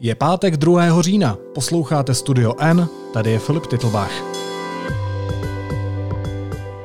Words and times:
Je 0.00 0.14
pátek 0.14 0.56
2. 0.56 1.02
října, 1.02 1.38
posloucháte 1.54 2.14
Studio 2.14 2.54
N, 2.58 2.88
tady 3.12 3.30
je 3.30 3.38
Filip 3.38 3.66
Titlbach. 3.66 4.12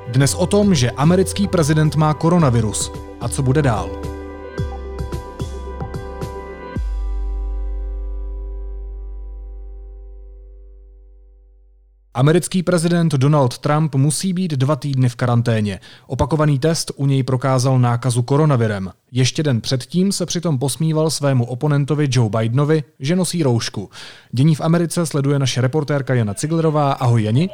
Dnes 0.07 0.35
o 0.35 0.45
tom, 0.45 0.75
že 0.75 0.91
americký 0.91 1.47
prezident 1.47 1.95
má 1.95 2.13
koronavirus 2.13 2.91
a 3.19 3.27
co 3.27 3.43
bude 3.43 3.61
dál. 3.61 4.10
Americký 12.21 12.63
prezident 12.63 13.13
Donald 13.13 13.57
Trump 13.57 13.95
musí 13.95 14.33
být 14.33 14.51
dva 14.51 14.75
týdny 14.75 15.09
v 15.09 15.15
karanténě. 15.15 15.79
Opakovaný 16.07 16.59
test 16.59 16.91
u 16.95 17.05
něj 17.05 17.23
prokázal 17.23 17.79
nákazu 17.79 18.21
koronavirem. 18.21 18.91
Ještě 19.11 19.43
den 19.43 19.61
předtím 19.61 20.11
se 20.11 20.25
přitom 20.25 20.59
posmíval 20.59 21.09
svému 21.09 21.45
oponentovi 21.45 22.07
Joe 22.11 22.29
Bidenovi, 22.29 22.83
že 22.99 23.15
nosí 23.15 23.43
roušku. 23.43 23.89
Dění 24.31 24.55
v 24.55 24.61
Americe 24.61 25.05
sleduje 25.05 25.39
naše 25.39 25.61
reportérka 25.61 26.13
Jana 26.13 26.33
Ciglerová. 26.33 26.91
Ahoj 26.91 27.23
Jani. 27.23 27.49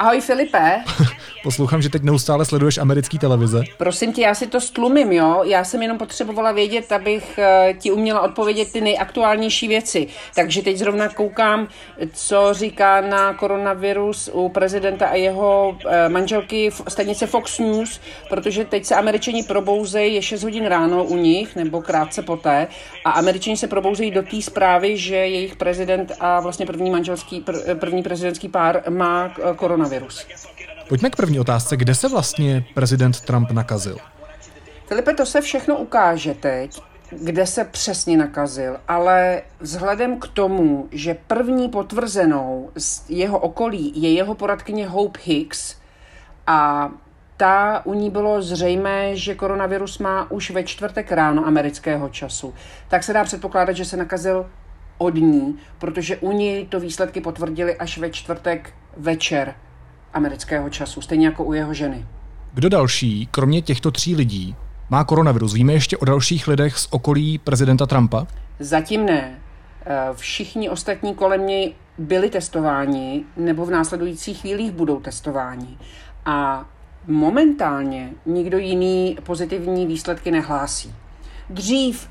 Ahoj 0.00 0.20
Filipe. 0.20 0.84
Poslouchám, 1.42 1.82
že 1.82 1.88
teď 1.88 2.02
neustále 2.02 2.44
sleduješ 2.44 2.78
americký 2.78 3.18
televize. 3.18 3.62
Prosím 3.76 4.12
tě, 4.12 4.22
já 4.22 4.34
si 4.34 4.46
to 4.46 4.60
stlumím, 4.60 5.12
jo? 5.12 5.42
Já 5.44 5.64
jsem 5.64 5.82
jenom 5.82 5.98
potřebovala 5.98 6.52
vědět, 6.52 6.92
abych 6.92 7.38
eh, 7.38 7.74
ti 7.78 7.90
uměla 7.90 8.20
odpovědět 8.20 8.72
ty 8.72 8.80
nejaktuálnější 8.80 9.68
věci. 9.68 10.06
Takže 10.34 10.62
teď 10.62 10.76
zrovna 10.76 11.08
koukám, 11.08 11.68
co 12.12 12.48
říká 12.52 13.00
na 13.00 13.34
koronavirus 13.34 14.30
u 14.32 14.48
prezidenta 14.48 15.06
a 15.06 15.14
jeho 15.14 15.78
eh, 15.86 16.08
manželky 16.08 16.70
v 16.70 16.82
stanice 16.88 17.26
Fox 17.26 17.58
News, 17.58 18.00
protože 18.28 18.64
teď 18.64 18.84
se 18.84 18.94
američani 18.94 19.42
probouzejí, 19.42 20.14
je 20.14 20.22
6 20.22 20.42
hodin 20.42 20.66
ráno 20.66 21.04
u 21.04 21.16
nich, 21.16 21.56
nebo 21.56 21.82
krátce 21.82 22.22
poté, 22.22 22.66
a 23.04 23.10
američani 23.10 23.56
se 23.56 23.66
probouzejí 23.66 24.10
do 24.10 24.22
té 24.22 24.42
zprávy, 24.42 24.96
že 24.96 25.16
jejich 25.16 25.56
prezident 25.56 26.12
a 26.20 26.40
vlastně 26.40 26.66
první 26.66 26.90
manželský, 26.90 27.44
první 27.74 28.02
prezidentský 28.02 28.48
pár 28.48 28.82
má 28.88 29.34
eh, 29.38 29.54
koronavirus 29.56 29.89
koronavirus. 29.90 30.26
Pojďme 30.88 31.10
k 31.10 31.16
první 31.16 31.40
otázce. 31.40 31.76
Kde 31.76 31.94
se 31.94 32.08
vlastně 32.08 32.64
prezident 32.74 33.20
Trump 33.20 33.50
nakazil? 33.50 33.96
Filipe, 34.86 35.14
to 35.14 35.26
se 35.26 35.40
všechno 35.40 35.76
ukáže 35.76 36.34
teď, 36.34 36.82
kde 37.10 37.46
se 37.46 37.64
přesně 37.64 38.16
nakazil, 38.16 38.76
ale 38.88 39.42
vzhledem 39.60 40.20
k 40.20 40.28
tomu, 40.28 40.88
že 40.90 41.16
první 41.26 41.68
potvrzenou 41.68 42.70
z 42.76 43.10
jeho 43.10 43.38
okolí 43.38 43.92
je 44.02 44.12
jeho 44.12 44.34
poradkyně 44.34 44.88
Hope 44.88 45.20
Hicks 45.24 45.76
a 46.46 46.90
ta 47.36 47.82
u 47.84 47.94
ní 47.94 48.10
bylo 48.10 48.42
zřejmé, 48.42 49.16
že 49.16 49.34
koronavirus 49.34 49.98
má 49.98 50.30
už 50.30 50.50
ve 50.50 50.64
čtvrtek 50.64 51.12
ráno 51.12 51.46
amerického 51.46 52.08
času, 52.08 52.54
tak 52.88 53.04
se 53.04 53.12
dá 53.12 53.24
předpokládat, 53.24 53.72
že 53.72 53.84
se 53.84 53.96
nakazil 53.96 54.50
od 54.98 55.14
ní, 55.14 55.58
protože 55.78 56.16
u 56.16 56.32
ní 56.32 56.66
to 56.66 56.80
výsledky 56.80 57.20
potvrdili 57.20 57.76
až 57.76 57.98
ve 57.98 58.10
čtvrtek 58.10 58.72
večer 58.96 59.54
amerického 60.12 60.70
času, 60.70 61.00
stejně 61.00 61.26
jako 61.26 61.44
u 61.44 61.52
jeho 61.52 61.74
ženy. 61.74 62.06
Kdo 62.54 62.68
další, 62.68 63.28
kromě 63.30 63.62
těchto 63.62 63.90
tří 63.90 64.16
lidí, 64.16 64.56
má 64.90 65.04
koronavirus? 65.04 65.54
Víme 65.54 65.72
ještě 65.72 65.96
o 65.96 66.04
dalších 66.04 66.48
lidech 66.48 66.78
z 66.78 66.88
okolí 66.90 67.38
prezidenta 67.38 67.86
Trumpa? 67.86 68.26
Zatím 68.58 69.06
ne. 69.06 69.38
Eh, 69.86 70.08
všichni 70.14 70.70
ostatní 70.70 71.14
kolem 71.14 71.46
něj 71.46 71.74
byli 71.98 72.30
testováni 72.30 73.24
nebo 73.36 73.66
v 73.66 73.70
následujících 73.70 74.40
chvílích 74.40 74.72
budou 74.72 75.00
testováni. 75.00 75.78
A 76.24 76.64
momentálně 77.06 78.10
nikdo 78.26 78.58
jiný 78.58 79.18
pozitivní 79.22 79.86
výsledky 79.86 80.30
nehlásí. 80.30 80.94
Dřív 81.50 82.08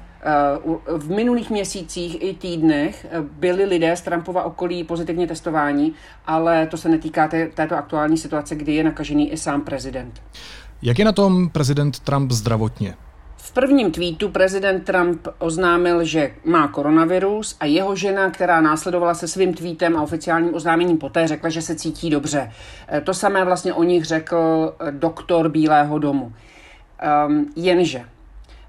v 0.98 1.09
minulých 1.09 1.50
měsících 1.50 2.23
i 2.23 2.34
týdnech 2.34 3.06
byli 3.22 3.66
lidé 3.66 3.95
z 3.95 4.02
Trumpova 4.02 4.44
okolí 4.44 4.84
pozitivně 4.84 5.28
testováni, 5.28 5.92
ale 6.28 6.67
to 6.67 6.78
se 6.78 6.89
netýká 6.89 7.28
té, 7.28 7.48
této 7.48 7.76
aktuální 7.76 8.17
situace, 8.17 8.56
kdy 8.56 8.76
je 8.76 8.84
nakažený 8.84 9.31
i 9.31 9.38
sám 9.38 9.61
prezident. 9.61 10.21
Jak 10.82 10.99
je 10.99 11.05
na 11.05 11.11
tom 11.11 11.49
prezident 11.49 11.99
Trump 11.99 12.32
zdravotně? 12.32 12.95
V 13.38 13.52
prvním 13.52 13.92
tweetu 13.92 14.30
prezident 14.30 14.86
Trump 14.86 15.27
oznámil, 15.38 16.04
že 16.04 16.32
má 16.45 16.67
koronavirus 16.67 17.58
a 17.60 17.66
jeho 17.66 17.95
žena, 17.95 18.30
která 18.30 18.61
následovala 18.61 19.14
se 19.14 19.27
svým 19.27 19.54
tweetem 19.54 19.98
a 19.98 20.02
oficiálním 20.02 20.55
oznámením 20.55 20.98
poté, 20.98 21.27
řekla, 21.27 21.49
že 21.49 21.61
se 21.61 21.76
cítí 21.76 22.10
dobře. 22.10 22.52
E, 22.93 23.02
to 23.02 23.14
samé 23.14 23.45
vlastně 23.45 23.73
o 23.73 23.83
nich 23.83 24.05
řekl 24.05 24.73
doktor 24.92 25.49
Bílého 25.49 25.99
domu. 25.99 26.33
Um, 27.27 27.54
jenže 27.55 28.05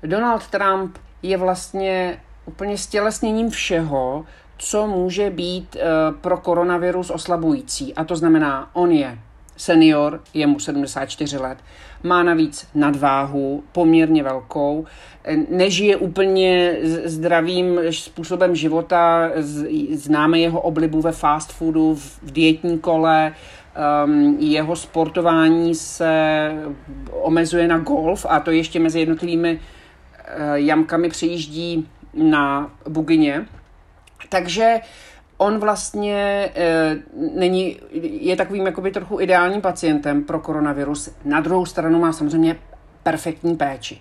Donald 0.02 0.46
Trump 0.46 0.98
je 1.22 1.36
vlastně 1.36 2.20
úplně 2.46 2.78
stělesněním 2.78 3.50
všeho, 3.50 4.24
co 4.58 4.86
může 4.86 5.30
být 5.30 5.76
eh, 5.76 5.82
pro 6.20 6.36
koronavirus 6.36 7.10
oslabující. 7.10 7.94
A 7.94 8.04
to 8.04 8.16
znamená, 8.16 8.70
on 8.72 8.92
je 8.92 9.18
senior, 9.56 10.20
je 10.34 10.46
mu 10.46 10.58
74 10.58 11.38
let, 11.38 11.58
má 12.02 12.22
navíc 12.22 12.66
nadváhu, 12.74 13.64
poměrně 13.72 14.22
velkou, 14.22 14.84
eh, 15.24 15.36
nežije 15.50 15.96
úplně 15.96 16.76
zdravým 17.04 17.80
způsobem 17.90 18.56
života, 18.56 19.30
známe 19.92 20.38
jeho 20.38 20.60
oblibu 20.60 21.00
ve 21.00 21.12
fast 21.12 21.52
foodu, 21.52 21.94
v 21.94 22.30
dietní 22.32 22.78
kole, 22.78 23.34
um, 24.04 24.36
jeho 24.40 24.76
sportování 24.76 25.74
se 25.74 26.52
omezuje 27.10 27.68
na 27.68 27.78
golf 27.78 28.26
a 28.28 28.40
to 28.40 28.50
ještě 28.50 28.80
mezi 28.80 29.00
jednotlivými 29.00 29.60
jamkami 30.54 31.08
přejíždí 31.08 31.88
na 32.14 32.70
bugině. 32.88 33.46
Takže 34.28 34.80
on 35.36 35.58
vlastně 35.58 36.50
e, 36.54 36.96
není, 37.34 37.80
je 38.20 38.36
takovým 38.36 38.66
jakoby 38.66 38.90
trochu 38.90 39.20
ideálním 39.20 39.60
pacientem 39.60 40.24
pro 40.24 40.40
koronavirus. 40.40 41.10
Na 41.24 41.40
druhou 41.40 41.66
stranu 41.66 41.98
má 41.98 42.12
samozřejmě 42.12 42.56
perfektní 43.02 43.56
péči. 43.56 44.00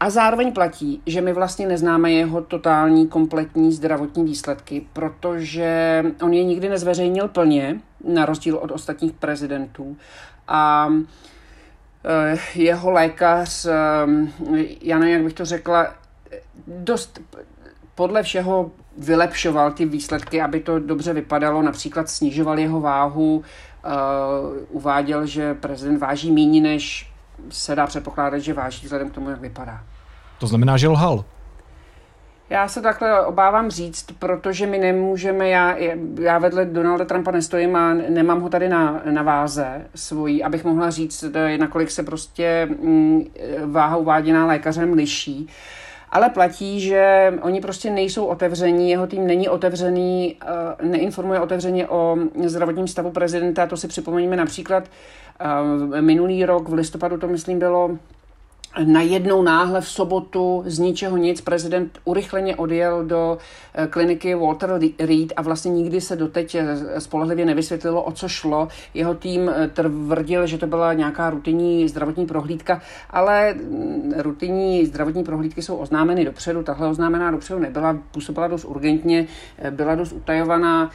A 0.00 0.10
zároveň 0.10 0.52
platí, 0.52 1.02
že 1.06 1.20
my 1.20 1.32
vlastně 1.32 1.66
neznáme 1.66 2.12
jeho 2.12 2.40
totální, 2.40 3.08
kompletní 3.08 3.72
zdravotní 3.72 4.24
výsledky, 4.24 4.86
protože 4.92 6.04
on 6.22 6.32
je 6.32 6.44
nikdy 6.44 6.68
nezveřejnil 6.68 7.28
plně, 7.28 7.80
na 8.04 8.26
rozdíl 8.26 8.56
od 8.56 8.70
ostatních 8.70 9.12
prezidentů. 9.12 9.96
A 10.48 10.88
Eh, 10.88 11.04
jeho 12.54 12.90
lékař, 12.90 13.66
ehm, 13.66 14.32
já 14.82 14.98
nevím, 14.98 15.14
jak 15.14 15.24
bych 15.24 15.32
to 15.32 15.44
řekla, 15.44 15.86
dost 16.66 17.20
podle 17.94 18.22
všeho 18.22 18.70
vylepšoval 18.98 19.72
ty 19.72 19.86
výsledky, 19.86 20.42
aby 20.42 20.60
to 20.60 20.78
dobře 20.78 21.12
vypadalo, 21.12 21.62
například 21.62 22.10
snižoval 22.10 22.58
jeho 22.58 22.80
váhu, 22.80 23.42
eh, 23.84 23.88
uváděl, 24.70 25.26
že 25.26 25.54
prezident 25.54 25.98
váží 25.98 26.30
méně, 26.30 26.60
než 26.60 27.10
se 27.50 27.74
dá 27.74 27.86
předpokládat, 27.86 28.38
že 28.38 28.54
váží 28.54 28.84
vzhledem 28.84 29.10
k 29.10 29.14
tomu, 29.14 29.30
jak 29.30 29.40
vypadá. 29.40 29.80
To 30.38 30.46
znamená, 30.46 30.76
že 30.76 30.88
lhal. 30.88 31.24
Já 32.50 32.68
se 32.68 32.82
takhle 32.82 33.26
obávám 33.26 33.70
říct, 33.70 34.06
protože 34.18 34.66
my 34.66 34.78
nemůžeme, 34.78 35.48
já, 35.48 35.76
já 36.20 36.38
vedle 36.38 36.64
Donalda 36.64 37.04
Trumpa 37.04 37.30
nestojím 37.30 37.76
a 37.76 37.94
nemám 37.94 38.40
ho 38.40 38.48
tady 38.48 38.68
na, 38.68 39.02
na 39.10 39.22
váze 39.22 39.86
svojí, 39.94 40.42
abych 40.42 40.64
mohla 40.64 40.90
říct, 40.90 41.24
nakolik 41.58 41.90
se 41.90 42.02
prostě 42.02 42.68
mm, 42.70 43.24
váha 43.64 43.96
uváděná 43.96 44.46
lékařem 44.46 44.92
liší. 44.92 45.48
Ale 46.10 46.30
platí, 46.30 46.80
že 46.80 47.32
oni 47.42 47.60
prostě 47.60 47.90
nejsou 47.90 48.24
otevření, 48.24 48.90
jeho 48.90 49.06
tým 49.06 49.26
není 49.26 49.48
otevřený, 49.48 50.36
eh, 50.42 50.86
neinformuje 50.86 51.40
otevřeně 51.40 51.88
o 51.88 52.16
zdravotním 52.44 52.88
stavu 52.88 53.10
prezidenta. 53.10 53.66
To 53.66 53.76
si 53.76 53.88
připomeňme 53.88 54.36
například 54.36 54.84
eh, 55.94 56.00
minulý 56.02 56.44
rok 56.44 56.68
v 56.68 56.72
listopadu, 56.72 57.18
to 57.18 57.28
myslím 57.28 57.58
bylo 57.58 57.98
najednou 58.84 59.42
náhle 59.42 59.80
v 59.80 59.88
sobotu 59.88 60.62
z 60.66 60.78
ničeho 60.78 61.16
nic 61.16 61.40
prezident 61.40 61.98
urychleně 62.04 62.56
odjel 62.56 63.04
do 63.04 63.38
eh, 63.74 63.86
kliniky 63.86 64.34
Walter 64.34 64.80
Reed 64.98 65.32
a 65.36 65.42
vlastně 65.42 65.70
nikdy 65.70 66.00
se 66.00 66.16
doteď 66.16 66.54
eh, 66.54 67.00
spolehlivě 67.00 67.44
nevysvětlilo, 67.44 68.02
o 68.02 68.12
co 68.12 68.28
šlo. 68.28 68.68
Jeho 68.94 69.14
tým 69.14 69.48
eh, 69.48 69.68
tvrdil, 69.68 70.46
že 70.46 70.58
to 70.58 70.66
byla 70.66 70.92
nějaká 70.92 71.30
rutinní 71.30 71.88
zdravotní 71.88 72.26
prohlídka, 72.26 72.82
ale 73.10 73.54
mm, 73.54 74.14
rutinní 74.16 74.86
zdravotní 74.86 75.24
prohlídky 75.24 75.62
jsou 75.62 75.76
oznámeny 75.76 76.24
dopředu, 76.24 76.62
tahle 76.62 76.88
oznámená 76.88 77.30
dopředu 77.30 77.58
nebyla, 77.60 77.98
působila 78.12 78.48
dost 78.48 78.64
urgentně, 78.64 79.26
byla 79.70 79.94
dost 79.94 80.12
utajovaná. 80.12 80.90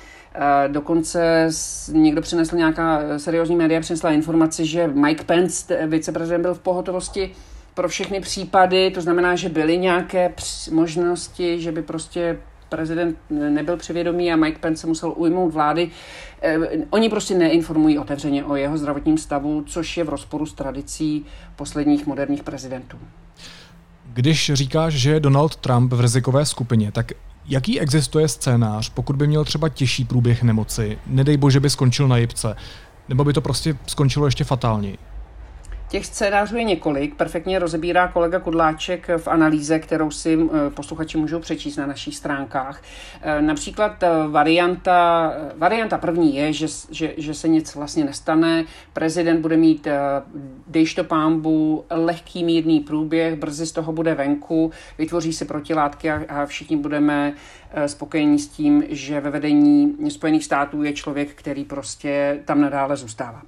Dokonce 0.67 1.49
někdo 1.91 2.21
přinesl 2.21 2.55
nějaká 2.55 3.01
seriózní 3.17 3.55
média, 3.55 3.79
přinesla 3.79 4.11
informaci, 4.11 4.65
že 4.65 4.87
Mike 4.87 5.23
Pence, 5.23 5.87
viceprezident, 5.87 6.41
byl 6.41 6.53
v 6.53 6.59
pohotovosti 6.59 7.31
pro 7.73 7.89
všechny 7.89 8.19
případy, 8.19 8.91
to 8.91 9.01
znamená, 9.01 9.35
že 9.35 9.49
byly 9.49 9.77
nějaké 9.77 10.33
možnosti, 10.71 11.61
že 11.61 11.71
by 11.71 11.81
prostě 11.81 12.37
prezident 12.69 13.17
nebyl 13.29 13.77
přivědomý 13.77 14.33
a 14.33 14.35
Mike 14.35 14.59
Pence 14.59 14.87
musel 14.87 15.13
ujmout 15.15 15.53
vlády. 15.53 15.91
Eh, 16.41 16.57
oni 16.89 17.09
prostě 17.09 17.37
neinformují 17.37 17.99
otevřeně 17.99 18.45
o 18.45 18.55
jeho 18.55 18.77
zdravotním 18.77 19.17
stavu, 19.17 19.63
což 19.67 19.97
je 19.97 20.03
v 20.03 20.09
rozporu 20.09 20.45
s 20.45 20.53
tradicí 20.53 21.25
posledních 21.55 22.07
moderních 22.07 22.43
prezidentů. 22.43 22.97
Když 24.13 24.51
říkáš, 24.53 24.93
že 24.93 25.11
je 25.11 25.19
Donald 25.19 25.55
Trump 25.55 25.93
v 25.93 26.01
rizikové 26.01 26.45
skupině, 26.45 26.91
tak 26.91 27.11
Jaký 27.45 27.79
existuje 27.79 28.27
scénář, 28.27 28.89
pokud 28.89 29.15
by 29.15 29.27
měl 29.27 29.45
třeba 29.45 29.69
těžší 29.69 30.05
průběh 30.05 30.43
nemoci, 30.43 30.97
nedej 31.07 31.37
bože 31.37 31.59
by 31.59 31.69
skončil 31.69 32.07
na 32.07 32.17
jipce, 32.17 32.55
nebo 33.09 33.23
by 33.23 33.33
to 33.33 33.41
prostě 33.41 33.77
skončilo 33.87 34.25
ještě 34.25 34.43
fatálněji? 34.43 34.97
Těch 35.93 36.05
scénářů 36.05 36.57
je 36.57 36.63
několik, 36.63 37.15
perfektně 37.15 37.59
rozebírá 37.59 38.07
kolega 38.07 38.39
Kudláček 38.39 39.07
v 39.17 39.27
analýze, 39.27 39.79
kterou 39.79 40.11
si 40.11 40.33
eh, 40.33 40.69
posluchači 40.69 41.17
můžou 41.17 41.39
přečíst 41.39 41.77
na 41.77 41.85
našich 41.85 42.15
stránkách. 42.15 42.81
Eh, 43.21 43.41
například 43.41 44.03
eh, 44.03 44.07
varianta, 44.27 45.33
varianta 45.57 45.97
první 45.97 46.35
je, 46.35 46.53
že, 46.53 46.67
že, 46.91 47.13
že 47.17 47.33
se 47.33 47.47
nic 47.47 47.75
vlastně 47.75 48.05
nestane, 48.05 48.65
prezident 48.93 49.41
bude 49.41 49.57
mít, 49.57 49.87
dejš 50.67 50.93
to 50.93 51.03
pámbu, 51.03 51.85
lehký 51.89 52.43
mírný 52.43 52.79
průběh, 52.79 53.35
brzy 53.35 53.65
z 53.65 53.71
toho 53.71 53.93
bude 53.93 54.15
venku, 54.15 54.71
vytvoří 54.97 55.33
se 55.33 55.45
protilátky 55.45 56.11
a 56.11 56.45
všichni 56.45 56.77
budeme 56.77 57.33
spokojení 57.85 58.39
s 58.39 58.47
tím, 58.47 58.83
že 58.89 59.19
ve 59.19 59.29
vedení 59.29 59.95
Spojených 60.09 60.45
států 60.45 60.83
je 60.83 60.93
člověk, 60.93 61.33
který 61.33 61.63
prostě 61.63 62.39
tam 62.45 62.61
nadále 62.61 62.97
zůstává. 62.97 63.41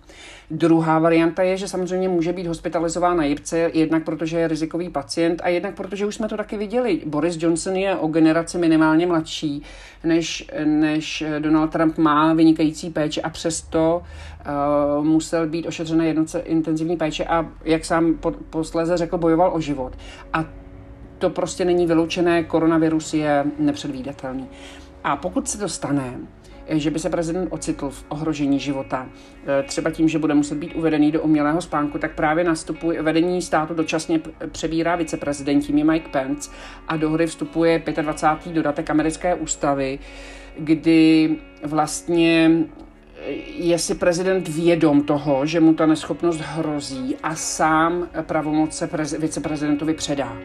Druhá 0.51 1.00
varianta 1.00 1.44
je, 1.44 1.57
že 1.57 1.68
samozřejmě 1.68 2.09
může 2.09 2.33
být 2.33 2.47
hospitalizován 2.47 3.18
na 3.18 3.25
jibce, 3.25 3.71
jednak 3.74 4.03
protože 4.03 4.39
je 4.39 4.47
rizikový 4.47 4.89
pacient 4.89 5.42
a 5.44 5.50
jednak 5.50 5.75
protože 5.75 6.06
už 6.06 6.15
jsme 6.15 6.27
to 6.27 6.38
taky 6.38 6.57
viděli. 6.57 7.01
Boris 7.06 7.38
Johnson 7.39 7.75
je 7.75 7.95
o 7.95 8.07
generaci 8.07 8.57
minimálně 8.57 9.07
mladší, 9.07 9.63
než, 10.03 10.51
než 10.65 11.24
Donald 11.39 11.71
Trump 11.71 11.97
má 11.97 12.33
vynikající 12.33 12.89
péče 12.89 13.21
a 13.21 13.30
přesto 13.30 14.01
uh, 14.97 15.06
musel 15.06 15.47
být 15.47 15.68
ošetřen 15.68 15.97
na 15.97 16.06
jednoce 16.06 16.39
intenzivní 16.39 16.97
péče 16.97 17.25
a 17.25 17.50
jak 17.63 17.86
sám 17.86 18.13
po, 18.13 18.31
posléze 18.31 18.97
řekl, 18.97 19.18
bojoval 19.18 19.51
o 19.53 19.59
život. 19.59 19.94
A 20.33 20.45
to 21.18 21.30
prostě 21.30 21.65
není 21.65 21.88
vyloučené, 21.88 22.44
koronavirus 22.44 23.13
je 23.13 23.45
nepředvídatelný. 23.59 24.47
A 25.03 25.15
pokud 25.15 25.50
se 25.50 25.57
to 25.57 25.69
stane, 25.69 26.19
že 26.68 26.92
by 26.92 27.00
se 27.00 27.10
prezident 27.10 27.48
ocitl 27.52 27.90
v 27.90 28.06
ohrožení 28.10 28.60
života, 28.60 29.10
e, 29.60 29.64
třeba 29.64 29.92
tím, 29.92 30.10
že 30.10 30.20
bude 30.20 30.34
muset 30.34 30.58
být 30.58 30.76
uvedený 30.76 31.12
do 31.12 31.22
umělého 31.22 31.62
spánku, 31.62 31.98
tak 31.98 32.16
právě 32.16 32.44
nastupuje 32.44 33.02
vedení 33.02 33.42
státu 33.42 33.74
dočasně 33.74 34.22
přebírá 34.52 34.96
viceprezident, 34.96 35.70
je 35.70 35.86
Mike 35.86 36.10
Pence 36.10 36.52
a 36.88 36.98
do 36.98 37.10
hry 37.10 37.28
vstupuje 37.28 37.84
25. 38.02 38.54
dodatek 38.54 38.90
americké 38.90 39.36
ústavy, 39.36 40.00
kdy 40.58 41.36
vlastně 41.64 42.52
e, 43.26 43.32
je 43.58 43.80
si 43.80 43.96
prezident 43.96 44.48
vědom 44.48 45.04
toho, 45.04 45.46
že 45.46 45.60
mu 45.60 45.74
ta 45.74 45.86
neschopnost 45.86 46.40
hrozí 46.40 47.16
a 47.24 47.36
sám 47.36 48.08
pravomoce 48.26 48.90
viceprezidentovi 49.20 49.94
předá. 49.94 50.38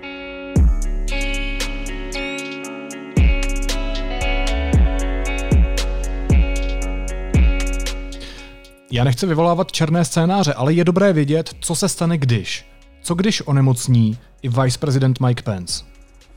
Já 8.92 9.04
nechci 9.04 9.26
vyvolávat 9.26 9.72
černé 9.72 10.04
scénáře, 10.04 10.54
ale 10.54 10.72
je 10.72 10.84
dobré 10.84 11.12
vědět, 11.12 11.50
co 11.60 11.74
se 11.74 11.88
stane 11.88 12.18
když. 12.18 12.66
Co 13.02 13.14
když 13.14 13.46
onemocní 13.46 14.18
i 14.42 14.48
viceprezident 14.48 15.20
Mike 15.20 15.42
Pence? 15.42 15.84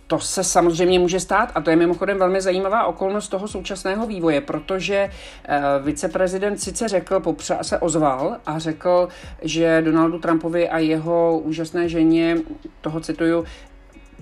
To 0.07 0.19
se 0.19 0.43
samozřejmě 0.43 0.99
může 0.99 1.19
stát 1.19 1.51
a 1.55 1.61
to 1.61 1.69
je 1.69 1.75
mimochodem 1.75 2.19
velmi 2.19 2.41
zajímavá 2.41 2.85
okolnost 2.85 3.27
toho 3.27 3.47
současného 3.47 4.07
vývoje, 4.07 4.41
protože 4.41 5.09
uh, 5.09 5.85
viceprezident 5.85 6.61
sice 6.61 6.87
řekl, 6.87 7.19
popřa 7.19 7.63
se 7.63 7.79
ozval 7.79 8.37
a 8.45 8.59
řekl, 8.59 9.07
že 9.41 9.81
Donaldu 9.81 10.19
Trumpovi 10.19 10.69
a 10.69 10.79
jeho 10.79 11.39
úžasné 11.39 11.89
ženě, 11.89 12.37
toho 12.81 12.99
cituju, 12.99 13.45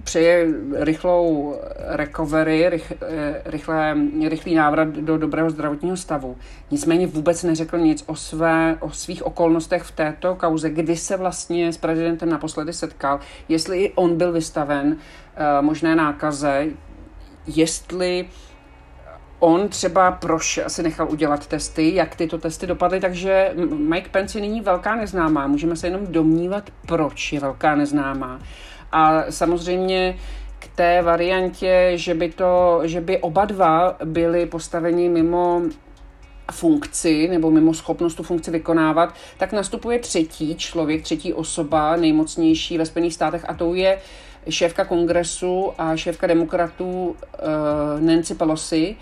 přeje 0.04 0.48
rychlou 0.74 1.56
recovery, 1.88 2.70
rych, 2.70 2.94
eh, 3.02 3.42
rychlé, 3.46 3.98
rychlý 4.30 4.56
návrat 4.56 4.88
do 4.88 5.18
dobrého 5.18 5.50
zdravotního 5.50 5.98
stavu. 5.98 6.38
Nicméně 6.72 7.08
vůbec 7.08 7.44
neřekl 7.44 7.78
nic 7.78 8.04
o, 8.08 8.16
své, 8.16 8.78
o 8.80 8.92
svých 8.92 9.26
okolnostech 9.26 9.84
v 9.84 9.92
této 9.92 10.36
kauze, 10.36 10.70
kdy 10.70 10.96
se 10.96 11.18
vlastně 11.18 11.74
s 11.74 11.78
prezidentem 11.78 12.30
naposledy 12.30 12.74
setkal, 12.74 13.20
jestli 13.50 13.84
i 13.84 13.94
on 13.96 14.18
byl 14.18 14.32
vystaven 14.32 14.88
uh, 14.88 15.66
možné 15.66 15.96
nákaze, 15.96 16.66
jestli 17.48 18.26
on 19.40 19.70
třeba 19.70 20.12
proš 20.12 20.58
asi 20.58 20.84
nechal 20.84 21.12
udělat 21.12 21.48
testy, 21.48 21.96
jak 21.96 22.16
tyto 22.16 22.38
testy 22.38 22.68
dopadly, 22.68 23.00
takže 23.00 23.54
Mike 23.76 24.10
Pence 24.10 24.38
je 24.38 24.42
nyní 24.42 24.62
velká 24.62 24.96
neznámá. 24.96 25.48
Můžeme 25.48 25.76
se 25.76 25.88
jenom 25.88 26.08
domnívat, 26.08 26.70
proč 26.86 27.34
je 27.34 27.40
velká 27.40 27.76
neznámá. 27.76 28.40
A 28.92 29.24
samozřejmě 29.30 30.18
k 30.60 30.68
té 30.68 31.02
variantě, 31.02 31.92
že 31.96 32.14
by, 32.14 32.32
to, 32.32 32.82
že 32.84 33.02
by 33.02 33.18
oba 33.18 33.46
dva 33.46 33.98
byli 34.06 34.46
postaveni 34.46 35.10
mimo 35.10 35.62
funkci 36.52 37.28
nebo 37.28 37.52
mimo 37.52 37.74
schopnost 37.74 38.16
tu 38.16 38.24
funkci 38.24 38.52
vykonávat, 38.52 39.16
tak 39.38 39.54
nastupuje 39.54 40.00
třetí 40.00 40.56
člověk, 40.56 41.02
třetí 41.02 41.34
osoba, 41.34 41.96
nejmocnější 41.96 42.78
ve 42.78 42.86
Spojených 42.86 43.14
státech 43.14 43.46
a 43.48 43.54
to 43.54 43.76
je 43.76 44.02
šéfka 44.50 44.86
kongresu 44.86 45.72
a 45.78 45.96
šéfka 45.96 46.28
demokratů 46.28 47.10
uh, 47.10 47.16
Nancy 48.00 48.36
Pelosi. 48.36 48.96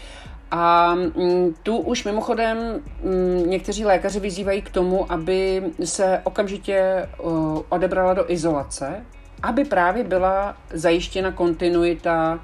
A 0.51 0.95
mm, 0.95 1.55
tu 1.63 1.77
už 1.77 2.03
mimochodem 2.03 2.57
mm, 3.03 3.49
někteří 3.49 3.85
lékaři 3.85 4.19
vyzývají 4.19 4.61
k 4.61 4.69
tomu, 4.69 5.11
aby 5.11 5.63
se 5.83 6.21
okamžitě 6.23 7.09
uh, 7.23 7.61
odebrala 7.69 8.13
do 8.13 8.31
izolace, 8.31 9.05
aby 9.43 9.65
právě 9.65 10.03
byla 10.03 10.57
zajištěna 10.73 11.31
kontinuita 11.31 12.39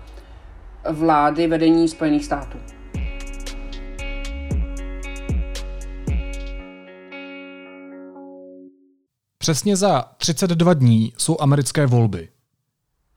vlády 0.91 1.47
vedení 1.47 1.87
Spojených 1.87 2.25
států. 2.25 2.57
Přesně 9.37 9.75
za 9.75 10.01
32 10.17 10.73
dní 10.73 11.13
jsou 11.17 11.37
americké 11.39 11.85
volby. 11.85 12.29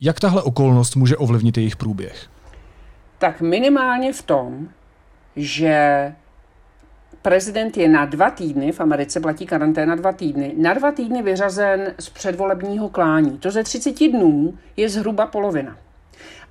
Jak 0.01 0.19
tahle 0.19 0.41
okolnost 0.41 0.95
může 0.95 1.17
ovlivnit 1.17 1.57
jejich 1.57 1.75
průběh? 1.75 2.29
Tak 3.17 3.41
minimálně 3.41 4.13
v 4.13 4.21
tom, 4.21 4.67
že 5.35 6.15
prezident 7.21 7.77
je 7.77 7.89
na 7.89 8.05
dva 8.05 8.29
týdny, 8.29 8.71
v 8.71 8.79
Americe 8.79 9.19
platí 9.19 9.45
karanténa 9.45 9.95
dva 9.95 10.11
týdny, 10.11 10.53
na 10.57 10.73
dva 10.73 10.91
týdny 10.91 11.21
vyřazen 11.21 11.93
z 11.99 12.09
předvolebního 12.09 12.89
klání. 12.89 13.37
To 13.37 13.51
ze 13.51 13.63
30 13.63 14.07
dnů 14.07 14.57
je 14.77 14.89
zhruba 14.89 15.25
polovina. 15.25 15.77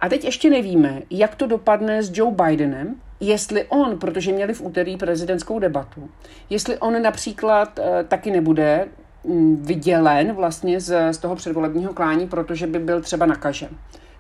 A 0.01 0.09
teď 0.09 0.25
ještě 0.25 0.51
nevíme, 0.51 1.03
jak 1.11 1.35
to 1.35 1.47
dopadne 1.47 2.03
s 2.03 2.11
Joe 2.15 2.35
Bidenem, 2.35 2.95
jestli 3.21 3.65
on, 3.65 3.99
protože 3.99 4.33
měli 4.33 4.55
v 4.55 4.61
úterý 4.61 4.97
prezidentskou 4.97 5.59
debatu, 5.59 6.11
jestli 6.51 6.79
on 6.79 7.03
například 7.03 7.79
e, 7.79 8.05
taky 8.05 8.31
nebude 8.31 8.89
mm, 9.25 9.57
vydělen 9.57 10.33
vlastně 10.33 10.81
z, 10.81 11.13
z 11.13 11.19
toho 11.19 11.37
předvolebního 11.37 11.95
klání, 11.95 12.27
protože 12.27 12.67
by 12.67 12.79
byl 12.79 13.01
třeba 13.01 13.27
nakažen. 13.27 13.69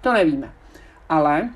To 0.00 0.12
nevíme. 0.12 0.50
Ale 1.08 1.48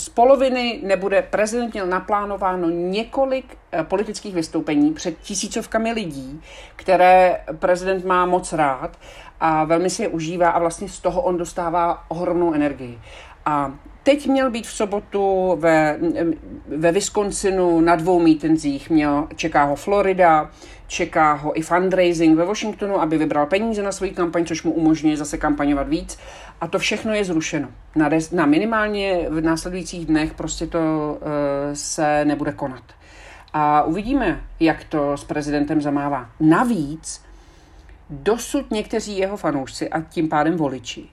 z 0.00 0.08
poloviny 0.08 0.80
nebude 0.82 1.22
prezident 1.22 1.72
měl 1.72 1.86
naplánováno 1.86 2.70
několik 2.70 3.56
eh, 3.72 3.84
politických 3.84 4.34
vystoupení 4.34 4.92
před 4.92 5.18
tisícovkami 5.18 5.92
lidí, 5.92 6.40
které 6.76 7.40
prezident 7.58 8.04
má 8.04 8.26
moc 8.26 8.52
rád 8.52 8.98
a 9.40 9.64
velmi 9.64 9.90
si 9.90 10.02
je 10.02 10.08
užívá 10.08 10.50
a 10.50 10.58
vlastně 10.58 10.88
z 10.88 11.00
toho 11.00 11.22
on 11.22 11.36
dostává 11.36 12.04
ohromnou 12.08 12.52
energii. 12.52 12.98
A 13.46 13.72
teď 14.02 14.26
měl 14.26 14.50
být 14.50 14.66
v 14.66 14.72
sobotu 14.72 15.56
ve, 15.60 15.98
ve 16.76 16.92
Wisconsinu 16.92 17.80
na 17.80 17.96
dvou 17.96 18.20
mítenzích, 18.20 18.90
měl, 18.90 19.28
čeká 19.36 19.64
ho 19.64 19.76
Florida, 19.76 20.50
čeká 20.86 21.32
ho 21.32 21.58
i 21.58 21.62
fundraising 21.62 22.36
ve 22.36 22.44
Washingtonu, 22.44 23.00
aby 23.00 23.18
vybral 23.18 23.46
peníze 23.46 23.82
na 23.82 23.92
svoji 23.92 24.10
kampaň, 24.10 24.44
což 24.44 24.62
mu 24.62 24.72
umožňuje 24.72 25.16
zase 25.16 25.38
kampaňovat 25.38 25.88
víc. 25.88 26.18
A 26.60 26.66
to 26.66 26.78
všechno 26.78 27.12
je 27.12 27.24
zrušeno. 27.24 27.68
Na, 27.96 28.08
des, 28.08 28.30
na 28.30 28.46
minimálně 28.46 29.26
v 29.30 29.40
následujících 29.40 30.06
dnech 30.06 30.34
prostě 30.34 30.66
to 30.66 30.78
uh, 30.78 31.26
se 31.72 32.24
nebude 32.24 32.52
konat. 32.52 32.82
A 33.52 33.82
uvidíme, 33.82 34.40
jak 34.60 34.84
to 34.84 35.16
s 35.16 35.24
prezidentem 35.24 35.80
zamává. 35.80 36.30
Navíc 36.40 37.24
dosud 38.10 38.70
někteří 38.70 39.18
jeho 39.18 39.36
fanoušci 39.36 39.88
a 39.88 40.00
tím 40.00 40.28
pádem 40.28 40.56
voliči 40.56 41.08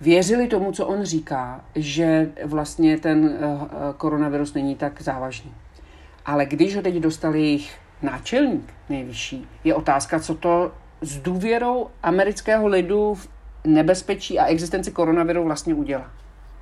věřili 0.00 0.48
tomu, 0.48 0.72
co 0.72 0.86
on 0.86 1.04
říká, 1.04 1.64
že 1.74 2.30
vlastně 2.44 2.98
ten 2.98 3.24
uh, 3.24 3.68
koronavirus 3.96 4.54
není 4.54 4.74
tak 4.74 5.02
závažný. 5.02 5.54
Ale 6.26 6.46
když 6.46 6.76
ho 6.76 6.82
teď 6.82 6.94
dostal 6.94 7.34
jejich 7.34 7.78
náčelník 8.02 8.74
nejvyšší, 8.88 9.48
je 9.64 9.74
otázka, 9.74 10.20
co 10.20 10.34
to 10.34 10.72
s 11.00 11.16
důvěrou 11.16 11.90
amerického 12.02 12.66
lidu 12.66 13.14
v 13.14 13.28
nebezpečí 13.64 14.38
a 14.38 14.46
existenci 14.46 14.90
koronaviru 14.90 15.44
vlastně 15.44 15.74
udělá. 15.74 16.10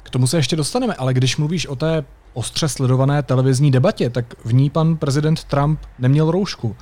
K 0.03 0.11
tomu 0.11 0.27
se 0.27 0.37
ještě 0.37 0.57
dostaneme, 0.57 0.95
ale 0.95 1.15
když 1.15 1.37
mluvíš 1.37 1.67
o 1.67 1.77
té 1.77 2.05
ostře 2.33 2.69
sledované 2.69 3.23
televizní 3.23 3.71
debatě, 3.71 4.11
tak 4.11 4.45
v 4.45 4.55
ní 4.55 4.71
pan 4.71 4.97
prezident 4.97 5.45
Trump 5.45 5.81
neměl 5.99 6.31
roušku. 6.31 6.77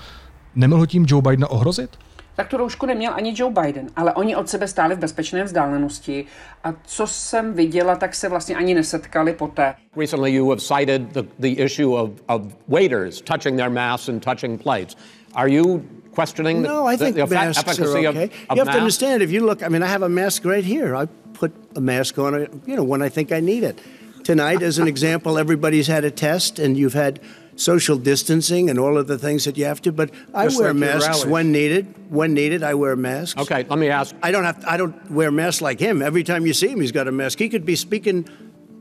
Nemohl 0.54 0.86
tím 0.86 1.06
Joe 1.08 1.22
Biden 1.22 1.46
ohrozit? 1.50 1.90
tak 2.36 2.48
tu 2.48 2.56
roušku 2.56 2.86
neměl 2.86 3.12
ani 3.14 3.34
Joe 3.36 3.54
Biden, 3.62 3.86
ale 3.96 4.14
oni 4.14 4.36
od 4.36 4.48
sebe 4.48 4.68
stáli 4.68 4.94
v 4.94 4.98
bezpečné 4.98 5.44
vzdálenosti 5.44 6.24
a 6.64 6.74
co 6.84 7.06
jsem 7.06 7.54
viděla, 7.54 7.96
tak 7.96 8.14
se 8.14 8.28
vlastně 8.28 8.56
ani 8.56 8.74
nesetkali 8.74 9.32
poté. 9.32 9.74
Recently 9.96 10.32
you 10.32 10.48
have 10.48 10.60
cited 10.60 11.02
the, 11.02 11.22
the 11.38 11.62
issue 11.62 12.02
of, 12.02 12.10
of 12.28 12.42
waiters 12.68 13.20
touching 13.20 13.56
their 13.56 13.70
masks 13.70 14.08
and 14.08 14.24
touching 14.24 14.62
plates. 14.62 14.96
Are 15.34 15.50
you 15.50 15.82
questioning 16.16 16.62
no, 16.62 16.86
I 16.86 16.96
think 16.96 17.14
the, 17.14 17.26
the 17.26 17.34
masks 17.34 17.58
efficacy 17.62 18.06
are 18.06 18.10
okay. 18.10 18.24
of, 18.24 18.30
of 18.32 18.56
You 18.56 18.56
have 18.56 18.56
masks? 18.66 18.72
to 18.72 18.78
understand, 18.80 19.22
if 19.22 19.30
you 19.30 19.44
look, 19.44 19.62
I 19.62 19.68
mean, 19.68 19.82
I 19.82 19.86
have 19.86 20.02
a 20.02 20.08
mask 20.08 20.44
right 20.44 20.64
here. 20.64 20.96
I 20.96 21.06
put 21.34 21.52
a 21.76 21.80
mask 21.80 22.18
on, 22.18 22.62
you 22.66 22.74
know, 22.74 22.82
when 22.82 23.02
I 23.02 23.10
think 23.10 23.30
I 23.32 23.40
need 23.40 23.62
it. 23.62 23.78
Tonight, 24.24 24.62
as 24.62 24.78
an 24.78 24.88
example, 24.88 25.38
everybody's 25.38 25.86
had 25.86 26.04
a 26.04 26.10
test 26.10 26.58
and 26.58 26.76
you've 26.76 26.94
had 26.94 27.20
social 27.54 27.96
distancing 27.98 28.68
and 28.70 28.78
all 28.78 28.98
of 28.98 29.06
the 29.06 29.18
things 29.18 29.44
that 29.44 29.56
you 29.58 29.66
have 29.66 29.80
to. 29.82 29.92
But 29.92 30.10
I 30.34 30.46
Just 30.46 30.58
wear 30.58 30.72
like 30.72 30.76
masks 30.80 31.26
when 31.26 31.52
needed. 31.52 31.94
When 32.10 32.32
needed, 32.34 32.62
I 32.62 32.74
wear 32.74 32.96
masks. 32.96 33.38
Okay, 33.40 33.64
let 33.68 33.78
me 33.78 33.88
ask. 33.88 34.16
I 34.22 34.30
don't 34.32 34.44
have. 34.44 34.64
I 34.66 34.76
don't 34.78 35.10
wear 35.10 35.30
masks 35.30 35.60
like 35.60 35.78
him. 35.78 36.02
Every 36.02 36.24
time 36.24 36.46
you 36.46 36.54
see 36.54 36.68
him, 36.68 36.80
he's 36.80 36.92
got 36.92 37.06
a 37.06 37.12
mask. 37.12 37.38
He 37.38 37.48
could 37.48 37.64
be 37.64 37.76
speaking 37.76 38.28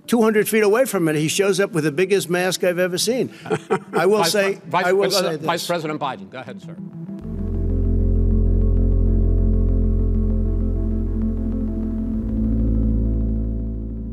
200 0.07 0.47
feet 0.49 0.63
away 0.63 0.85
from 0.85 1.07
it. 1.09 1.15
He 1.15 1.27
shows 1.27 1.59
up 1.59 1.71
with 1.73 1.83
the 1.83 1.91
biggest 1.91 2.29
mask 2.29 2.63
I've 2.63 2.79
ever 2.79 2.97
seen. 2.97 3.31
I 3.93 4.05
will 4.07 4.23
say. 4.37 4.55
Vice, 4.65 4.85
I 4.85 4.93
will 4.93 5.03
uh, 5.05 5.09
Vice- 5.09 5.19
say 5.19 5.37
Vice. 5.37 5.67
President 5.67 5.99
Biden, 6.01 6.29
go 6.29 6.39
ahead, 6.39 6.61
sir. 6.61 6.75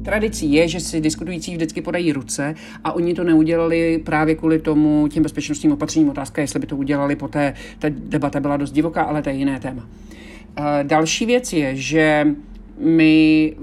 Tradicí 0.04 0.52
je, 0.52 0.68
že 0.68 0.80
si 0.80 1.00
diskutující 1.00 1.54
vždycky 1.54 1.82
podají 1.82 2.12
ruce 2.12 2.54
a 2.85 2.92
oni 2.92 3.14
to 3.14 3.25
neudělali 3.25 3.99
právě 3.99 4.35
kvůli 4.35 4.59
tomu 4.59 5.09
těm 5.09 5.23
bezpečnostním 5.23 5.73
opatřením. 5.73 6.09
Otázka 6.09 6.40
je, 6.40 6.44
jestli 6.44 6.61
by 6.61 6.66
to 6.66 6.76
udělali 6.76 7.16
poté. 7.16 7.54
Ta 7.78 7.88
debata 7.90 8.40
byla 8.40 8.56
dost 8.56 8.73
divoká, 8.73 9.02
ale 9.02 9.23
to 9.23 9.28
je 9.28 9.35
jiné 9.35 9.61
téma. 9.61 9.88
Eh, 10.56 10.85
Další 10.85 11.26
věc 11.26 11.52
je, 11.52 11.76
že 11.76 12.26
my 12.78 13.56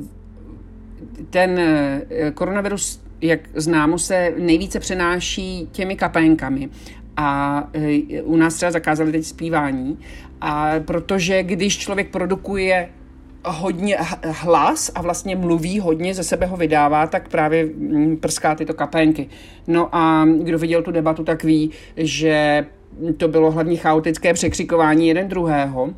ten 1.29 1.59
eh, 1.59 2.31
koronavirus, 2.33 3.01
jak 3.21 3.39
známo, 3.55 3.99
se 3.99 4.33
nejvíce 4.37 4.79
přenáší 4.79 5.69
těmi 5.71 5.95
kapénkami. 5.95 6.69
A 7.17 7.69
eh, 7.73 8.21
u 8.21 8.35
nás 8.35 8.55
třeba 8.55 8.71
zakázali 8.71 9.11
teď 9.11 9.25
zpívání. 9.25 9.97
A 10.41 10.71
protože 10.79 11.43
když 11.43 11.77
člověk 11.77 12.09
produkuje 12.09 12.89
hodně 13.45 13.97
hlas 14.23 14.91
a 14.95 15.01
vlastně 15.01 15.35
mluví 15.35 15.79
hodně, 15.79 16.13
ze 16.13 16.23
sebe 16.23 16.45
ho 16.45 16.57
vydává, 16.57 17.07
tak 17.07 17.29
právě 17.29 17.65
mm, 17.65 18.17
prská 18.17 18.55
tyto 18.55 18.73
kapénky. 18.73 19.29
No 19.67 19.95
a 19.95 20.25
kdo 20.43 20.59
viděl 20.59 20.81
tu 20.81 20.91
debatu, 20.91 21.23
tak 21.23 21.43
ví, 21.43 21.71
že 21.97 22.65
to 23.17 23.27
bylo 23.27 23.51
hlavně 23.51 23.77
chaotické 23.77 24.33
překřikování 24.33 25.07
jeden 25.07 25.27
druhého. 25.27 25.89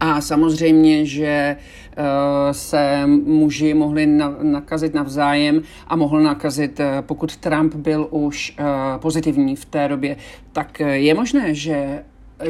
A 0.00 0.20
samozřejmě, 0.20 1.06
že 1.06 1.56
uh, 1.56 2.04
se 2.52 3.06
muži 3.06 3.74
mohli 3.74 4.06
na, 4.06 4.36
nakazit 4.42 4.94
navzájem 4.94 5.62
a 5.86 5.96
mohl 5.96 6.20
nakazit, 6.20 6.80
uh, 6.80 6.86
pokud 7.00 7.36
Trump 7.36 7.74
byl 7.74 8.08
už 8.10 8.56
uh, 8.60 8.66
pozitivní 9.00 9.56
v 9.56 9.64
té 9.64 9.88
době, 9.88 10.16
tak 10.52 10.80
je 10.80 11.14
možné, 11.14 11.54
že 11.54 12.02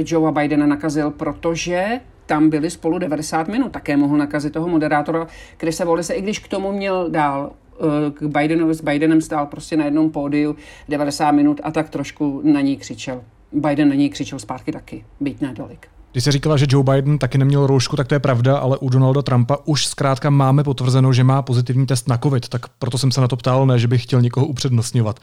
Joea 0.07 0.33
Bidena 0.33 0.67
nakazil, 0.67 1.11
protože 1.11 2.01
tam 2.31 2.51
byli 2.51 2.71
spolu 2.71 2.99
90 2.99 3.49
minut. 3.49 3.73
Také 3.73 3.97
mohl 3.97 4.17
nakazit 4.17 4.53
toho 4.53 4.69
moderátora 4.69 5.27
Krise 5.57 5.85
Volise, 5.85 6.15
i 6.15 6.23
když 6.23 6.39
k 6.39 6.49
tomu 6.49 6.73
měl 6.73 7.11
dál 7.11 7.53
uh, 7.79 7.87
k 8.15 8.23
Bidenovi 8.23 8.75
s 8.75 8.81
Bidenem 8.81 9.21
stál 9.21 9.47
prostě 9.47 9.77
na 9.77 9.85
jednom 9.85 10.11
pódiu 10.11 10.57
90 10.89 11.31
minut 11.33 11.61
a 11.65 11.71
tak 11.71 11.91
trošku 11.91 12.41
na 12.45 12.61
něj 12.61 12.77
křičel. 12.77 13.23
Biden 13.53 13.89
na 13.89 13.95
něj 13.95 14.11
křičel 14.11 14.39
zpátky 14.39 14.73
taky, 14.73 15.05
byť 15.21 15.41
nedolik. 15.41 15.89
Když 16.13 16.25
se 16.25 16.33
říkala, 16.33 16.57
že 16.57 16.67
Joe 16.69 16.85
Biden 16.85 17.19
taky 17.19 17.39
neměl 17.39 17.67
roušku, 17.67 17.97
tak 17.97 18.09
to 18.09 18.15
je 18.15 18.19
pravda, 18.19 18.59
ale 18.59 18.79
u 18.79 18.89
Donalda 18.89 19.23
Trumpa 19.23 19.57
už 19.65 19.87
zkrátka 19.87 20.31
máme 20.31 20.65
potvrzeno, 20.65 21.13
že 21.13 21.25
má 21.25 21.43
pozitivní 21.43 21.87
test 21.87 22.09
na 22.09 22.19
COVID, 22.19 22.49
tak 22.49 22.69
proto 22.69 22.99
jsem 22.99 23.13
se 23.13 23.21
na 23.21 23.29
to 23.29 23.37
ptal, 23.37 23.67
ne, 23.67 23.79
že 23.79 23.89
bych 23.89 24.03
chtěl 24.03 24.21
někoho 24.23 24.47
upřednostňovat. 24.47 25.21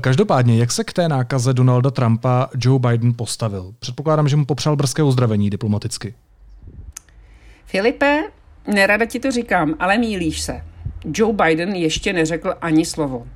Každopádně, 0.00 0.58
jak 0.58 0.72
se 0.72 0.84
k 0.84 0.92
té 0.92 1.08
nákaze 1.08 1.52
Donalda 1.54 1.90
Trumpa 1.90 2.48
Joe 2.56 2.78
Biden 2.78 3.14
postavil? 3.16 3.72
Předpokládám, 3.78 4.28
že 4.28 4.36
mu 4.36 4.44
popřál 4.44 4.76
brzké 4.76 5.02
uzdravení 5.02 5.50
diplomaticky. 5.50 6.14
Filipe, 7.70 8.24
nerada 8.66 9.06
ti 9.06 9.20
to 9.20 9.30
říkám, 9.30 9.74
ale 9.78 9.98
mílíš 9.98 10.40
se. 10.40 10.64
Joe 11.14 11.32
Biden 11.32 11.74
ještě 11.74 12.12
neřekl 12.12 12.54
ani 12.60 12.84
slovo. 12.84 13.26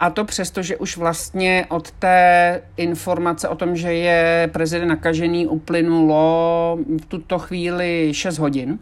A 0.00 0.10
to 0.10 0.24
přesto, 0.24 0.62
že 0.62 0.76
už 0.76 0.96
vlastně 0.96 1.66
od 1.68 1.90
té 1.90 2.62
informace 2.76 3.48
o 3.48 3.54
tom, 3.54 3.76
že 3.76 3.92
je 3.92 4.50
prezident 4.52 4.88
nakažený, 4.88 5.46
uplynulo 5.46 6.78
v 7.02 7.06
tuto 7.06 7.38
chvíli 7.38 8.08
6 8.12 8.38
hodin. 8.38 8.78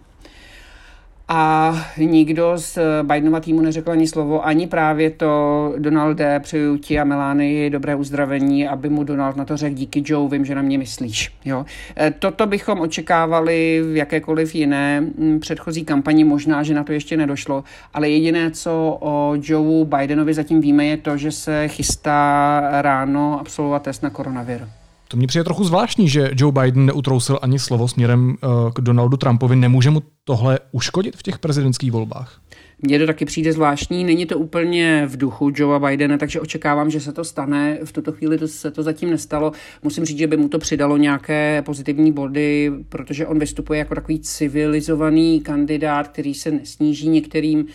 A 1.30 1.75
nikdo 1.97 2.52
z 2.56 2.78
Bidenova 3.02 3.40
týmu 3.40 3.61
neřekl 3.61 3.90
ani 3.90 4.08
slovo, 4.08 4.47
ani 4.47 4.66
právě 4.66 5.11
to 5.11 5.75
Donalde, 5.78 6.40
přeju 6.40 6.76
ti 6.76 7.00
a 7.00 7.04
Melánii 7.04 7.70
dobré 7.70 7.94
uzdravení, 7.94 8.68
aby 8.68 8.88
mu 8.88 9.04
Donald 9.04 9.37
na 9.37 9.44
to 9.44 9.56
řekl 9.56 9.75
díky 9.75 10.02
Joe, 10.06 10.28
vím, 10.28 10.44
že 10.44 10.54
na 10.54 10.62
mě 10.62 10.78
myslíš. 10.78 11.32
Jo? 11.44 11.64
E, 12.00 12.11
Toto 12.11 12.47
bychom 12.47 12.80
očekávali 12.80 13.82
v 13.92 13.97
jakékoliv 13.97 14.54
jiné 14.54 15.04
předchozí 15.40 15.85
kampani, 15.85 16.25
možná, 16.25 16.62
že 16.62 16.75
na 16.75 16.85
to 16.85 16.92
ještě 16.92 17.16
nedošlo, 17.16 17.64
ale 17.94 18.11
jediné, 18.11 18.50
co 18.50 18.99
o 19.00 19.35
Joe 19.42 19.85
Bidenovi 19.85 20.35
zatím 20.35 20.61
víme, 20.61 20.85
je 20.85 20.97
to, 20.97 21.16
že 21.16 21.32
se 21.32 21.68
chystá 21.68 22.61
ráno 22.82 23.40
absolvovat 23.40 23.82
test 23.82 24.02
na 24.02 24.11
koronavir. 24.11 24.77
To 25.09 25.17
mně 25.17 25.27
přijde 25.27 25.45
trochu 25.45 25.65
zvláštní, 25.65 26.09
že 26.09 26.31
Joe 26.37 26.53
Biden 26.53 26.87
neutrousil 26.87 27.38
ani 27.43 27.59
slovo 27.59 27.88
směrem 27.88 28.29
uh, 28.29 28.71
k 28.71 28.81
Donaldu 28.81 29.17
Trumpovi. 29.17 29.57
Nemůže 29.57 29.91
mu 29.91 30.03
tohle 30.25 30.59
uškodit 30.73 31.17
v 31.17 31.23
těch 31.23 31.38
prezidentských 31.38 31.93
volbách? 31.93 32.41
Mně 32.83 32.99
to 32.99 33.07
taky 33.07 33.25
přijde 33.25 33.53
zvláštní, 33.53 34.05
není 34.05 34.27
to 34.27 34.38
úplně 34.38 35.07
v 35.07 35.17
duchu 35.17 35.53
Joea 35.55 35.79
Bidena, 35.79 36.19
takže 36.19 36.41
očekávám, 36.41 36.91
že 36.91 37.00
se 37.00 37.12
to 37.12 37.25
stane. 37.25 37.79
V 37.85 37.93
tuto 37.93 38.12
chvíli 38.12 38.38
to, 38.38 38.49
se 38.49 38.71
to 38.71 38.83
zatím 38.83 39.11
nestalo. 39.11 39.53
Musím 39.83 40.05
říct, 40.05 40.19
že 40.19 40.27
by 40.27 40.37
mu 40.37 40.49
to 40.49 40.59
přidalo 40.59 40.97
nějaké 40.97 41.62
pozitivní 41.62 42.12
body, 42.12 42.73
protože 42.88 43.27
on 43.27 43.38
vystupuje 43.38 43.79
jako 43.79 43.95
takový 43.95 44.21
civilizovaný 44.21 45.41
kandidát, 45.41 46.09
který 46.09 46.35
se 46.35 46.50
nesníží 46.50 47.09
některým 47.09 47.67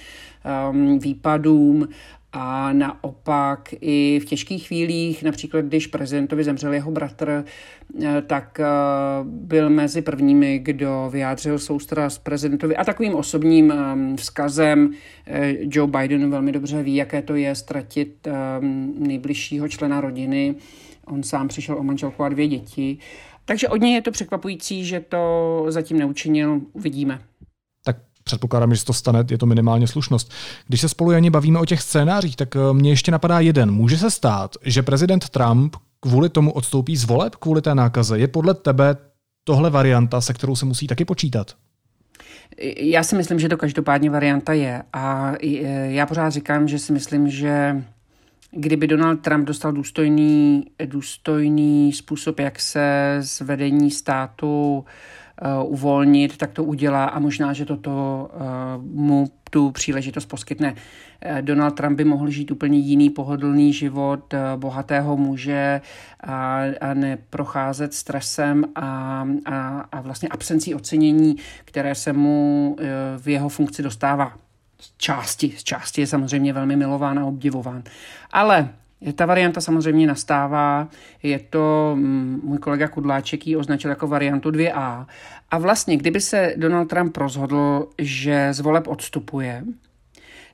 um, 0.71 0.99
výpadům 0.99 1.87
a 2.33 2.73
naopak 2.73 3.69
i 3.81 4.19
v 4.23 4.25
těžkých 4.25 4.67
chvílích, 4.67 5.23
například 5.23 5.65
když 5.65 5.87
prezidentovi 5.87 6.43
zemřel 6.43 6.73
jeho 6.73 6.91
bratr, 6.91 7.45
eh, 8.03 8.21
tak 8.27 8.59
eh, 8.59 8.65
byl 9.23 9.69
mezi 9.69 10.01
prvními, 10.01 10.59
kdo 10.59 11.09
vyjádřil 11.11 11.59
soustrast 11.59 12.23
prezidentovi 12.23 12.75
a 12.77 12.83
takovým 12.83 13.15
osobním 13.15 13.71
ehm, 13.71 14.17
vzkazem 14.17 14.91
eh, 15.27 15.55
Joe 15.59 15.91
Biden 15.91 16.29
velmi 16.29 16.51
dobře 16.51 16.83
ví, 16.83 16.95
jaké 16.95 17.21
to 17.21 17.35
je 17.35 17.55
ztratit 17.55 18.27
ehm, 18.27 18.93
nejbližšího 18.97 19.67
člena 19.67 20.01
rodiny. 20.01 20.55
On 21.05 21.23
sám 21.23 21.47
přišel 21.47 21.77
o 21.77 21.83
manželku 21.83 22.23
a 22.23 22.29
dvě 22.29 22.47
děti. 22.47 22.97
Takže 23.45 23.69
od 23.69 23.81
něj 23.81 23.93
je 23.93 24.01
to 24.01 24.11
překvapující, 24.11 24.85
že 24.85 24.99
to 24.99 25.65
zatím 25.69 25.97
neučinil. 25.99 26.61
Uvidíme. 26.73 27.19
Předpokládám, 28.23 28.73
že 28.73 28.79
se 28.79 28.85
to 28.85 28.93
stane, 28.93 29.23
je 29.31 29.37
to 29.37 29.45
minimálně 29.45 29.87
slušnost. 29.87 30.31
Když 30.67 30.81
se 30.81 30.89
spolu 30.89 31.11
ani 31.11 31.29
bavíme 31.29 31.59
o 31.59 31.65
těch 31.65 31.81
scénářích, 31.81 32.35
tak 32.35 32.55
eh, 32.55 32.59
mně 32.73 32.89
ještě 32.89 33.11
napadá 33.11 33.39
jeden. 33.39 33.71
Může 33.71 33.97
se 33.97 34.11
stát, 34.11 34.55
že 34.65 34.83
prezident 34.83 35.29
Trump 35.29 35.75
kvůli 35.99 36.29
tomu 36.29 36.51
odstoupí 36.51 36.97
z 36.97 37.05
voleb, 37.05 37.35
kvůli 37.35 37.61
té 37.61 37.75
nákaze. 37.75 38.19
Je 38.19 38.27
podle 38.27 38.53
tebe 38.53 38.95
tohle 39.43 39.69
varianta, 39.69 40.21
se 40.21 40.33
kterou 40.33 40.55
se 40.55 40.65
musí 40.65 40.87
taky 40.87 41.05
počítat? 41.05 41.55
Já 42.77 43.03
si 43.03 43.15
myslím, 43.15 43.39
že 43.39 43.49
to 43.49 43.57
každopádně 43.57 44.09
varianta 44.09 44.53
je. 44.53 44.83
A 44.93 45.33
já 45.83 46.05
pořád 46.05 46.29
říkám, 46.29 46.67
že 46.67 46.79
si 46.79 46.93
myslím, 46.93 47.29
že 47.29 47.83
kdyby 48.51 48.87
Donald 48.87 49.17
Trump 49.17 49.47
dostal 49.47 49.71
důstojný, 49.71 50.65
důstojný 50.85 51.93
způsob, 51.93 52.39
jak 52.39 52.59
se 52.59 53.17
z 53.19 53.41
vedení 53.41 53.91
státu 53.91 54.77
uh, 54.77 54.83
uvolnit, 55.63 56.37
tak 56.37 56.51
to 56.51 56.63
udělá 56.63 57.05
a 57.05 57.19
možná, 57.19 57.53
že 57.53 57.65
toto 57.65 58.29
uh, 58.33 58.83
mu 58.83 59.27
tu 59.49 59.71
příležitost 59.71 60.25
poskytne. 60.25 60.75
Donald 61.41 61.71
Trump 61.71 61.97
by 61.97 62.03
mohl 62.03 62.29
žít 62.29 62.51
úplně 62.51 62.77
jiný 62.77 63.09
pohodlný 63.09 63.73
život 63.73 64.33
bohatého 64.55 65.17
muže 65.17 65.81
a, 66.19 66.61
a 66.81 66.93
neprocházet 66.93 67.93
stresem 67.93 68.65
a, 68.75 69.27
a, 69.45 69.85
a 69.91 70.01
vlastně 70.01 70.29
absencí 70.29 70.75
ocenění, 70.75 71.35
které 71.65 71.95
se 71.95 72.13
mu 72.13 72.75
v 73.17 73.27
jeho 73.27 73.49
funkci 73.49 73.83
dostává. 73.83 74.33
Z 74.81 74.93
části, 74.97 75.53
z 75.57 75.63
části 75.63 76.01
je 76.01 76.07
samozřejmě 76.07 76.53
velmi 76.53 76.75
milován 76.75 77.19
a 77.19 77.25
obdivován. 77.25 77.83
Ale 78.31 78.69
ta 79.15 79.25
varianta 79.25 79.61
samozřejmě 79.61 80.07
nastává, 80.07 80.87
je 81.23 81.39
to, 81.39 81.97
můj 82.43 82.57
kolega 82.57 82.87
Kudláček 82.87 83.47
ji 83.47 83.55
označil 83.55 83.89
jako 83.89 84.07
variantu 84.07 84.49
2A. 84.49 85.05
A 85.51 85.57
vlastně, 85.57 85.97
kdyby 85.97 86.21
se 86.21 86.53
Donald 86.57 86.85
Trump 86.85 87.17
rozhodl, 87.17 87.87
že 87.97 88.47
z 88.51 88.59
voleb 88.59 88.87
odstupuje, 88.87 89.63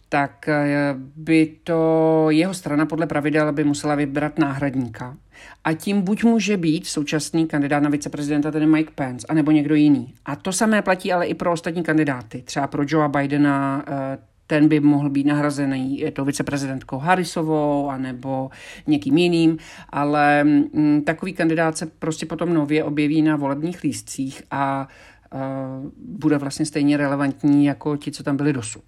tak 0.10 0.48
eh, 0.48 0.96
by 1.16 1.56
to 1.64 2.28
jeho 2.30 2.54
strana 2.54 2.86
podle 2.86 3.08
pravidel 3.08 3.54
by 3.54 3.64
musela 3.64 3.96
vybrat 3.96 4.40
náhradníka. 4.40 5.18
A 5.64 5.74
tím 5.74 6.02
buď 6.02 6.24
může 6.24 6.58
být 6.58 6.88
současný 6.88 7.48
kandidát 7.48 7.84
na 7.84 7.90
viceprezidenta, 7.90 8.52
tedy 8.52 8.66
Mike 8.66 8.92
Pence, 8.96 9.28
anebo 9.30 9.52
někdo 9.52 9.76
jiný. 9.76 10.14
A 10.26 10.36
to 10.36 10.52
samé 10.52 10.82
platí 10.82 11.14
ale 11.14 11.28
i 11.28 11.34
pro 11.34 11.52
ostatní 11.52 11.84
kandidáty. 11.84 12.42
Třeba 12.42 12.68
pro 12.68 12.84
Joea 12.88 13.08
Bidena 13.08 13.84
eh, 13.88 14.18
ten 14.50 14.68
by 14.68 14.80
mohl 14.80 15.10
být 15.10 15.26
nahrazený 15.26 16.04
to 16.14 16.26
viceprezidentkou 16.26 16.98
Harrisovou 16.98 17.90
anebo 17.90 18.50
někým 18.88 19.18
jiným, 19.18 19.58
ale 19.90 20.44
mm, 20.44 21.02
takový 21.02 21.34
kandidát 21.34 21.78
se 21.78 21.86
prostě 21.86 22.26
potom 22.26 22.54
nově 22.54 22.84
objeví 22.84 23.22
na 23.22 23.36
volebních 23.36 23.84
lístcích 23.84 24.44
a 24.52 24.88
uh, 25.34 25.40
bude 25.98 26.38
vlastně 26.38 26.66
stejně 26.66 26.98
relevantní 26.98 27.66
jako 27.66 27.98
ti, 27.98 28.12
co 28.12 28.24
tam 28.24 28.38
byli 28.38 28.54
dosud. 28.54 28.84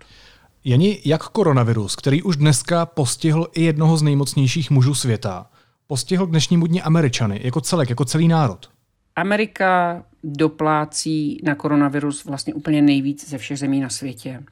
Jeni, 0.63 0.99
jak 1.05 1.23
koronavirus, 1.23 1.95
který 1.95 2.23
už 2.23 2.37
dneska 2.37 2.85
postihl 2.85 3.47
i 3.53 3.63
jednoho 3.63 3.97
z 3.97 4.01
nejmocnějších 4.01 4.71
mužů 4.71 4.95
světa, 4.95 5.45
postihl 5.87 6.27
k 6.27 6.29
dnešnímu 6.29 6.67
dni 6.67 6.81
Američany 6.81 7.39
jako 7.43 7.61
celek, 7.61 7.89
jako 7.89 8.05
celý 8.05 8.27
národ? 8.27 8.69
Amerika 9.15 10.03
doplácí 10.23 11.41
na 11.43 11.55
koronavirus 11.55 12.25
vlastně 12.25 12.53
úplně 12.53 12.81
nejvíc 12.81 13.29
ze 13.29 13.37
všech 13.37 13.59
zemí 13.59 13.79
na 13.79 13.89
světě. 13.89 14.43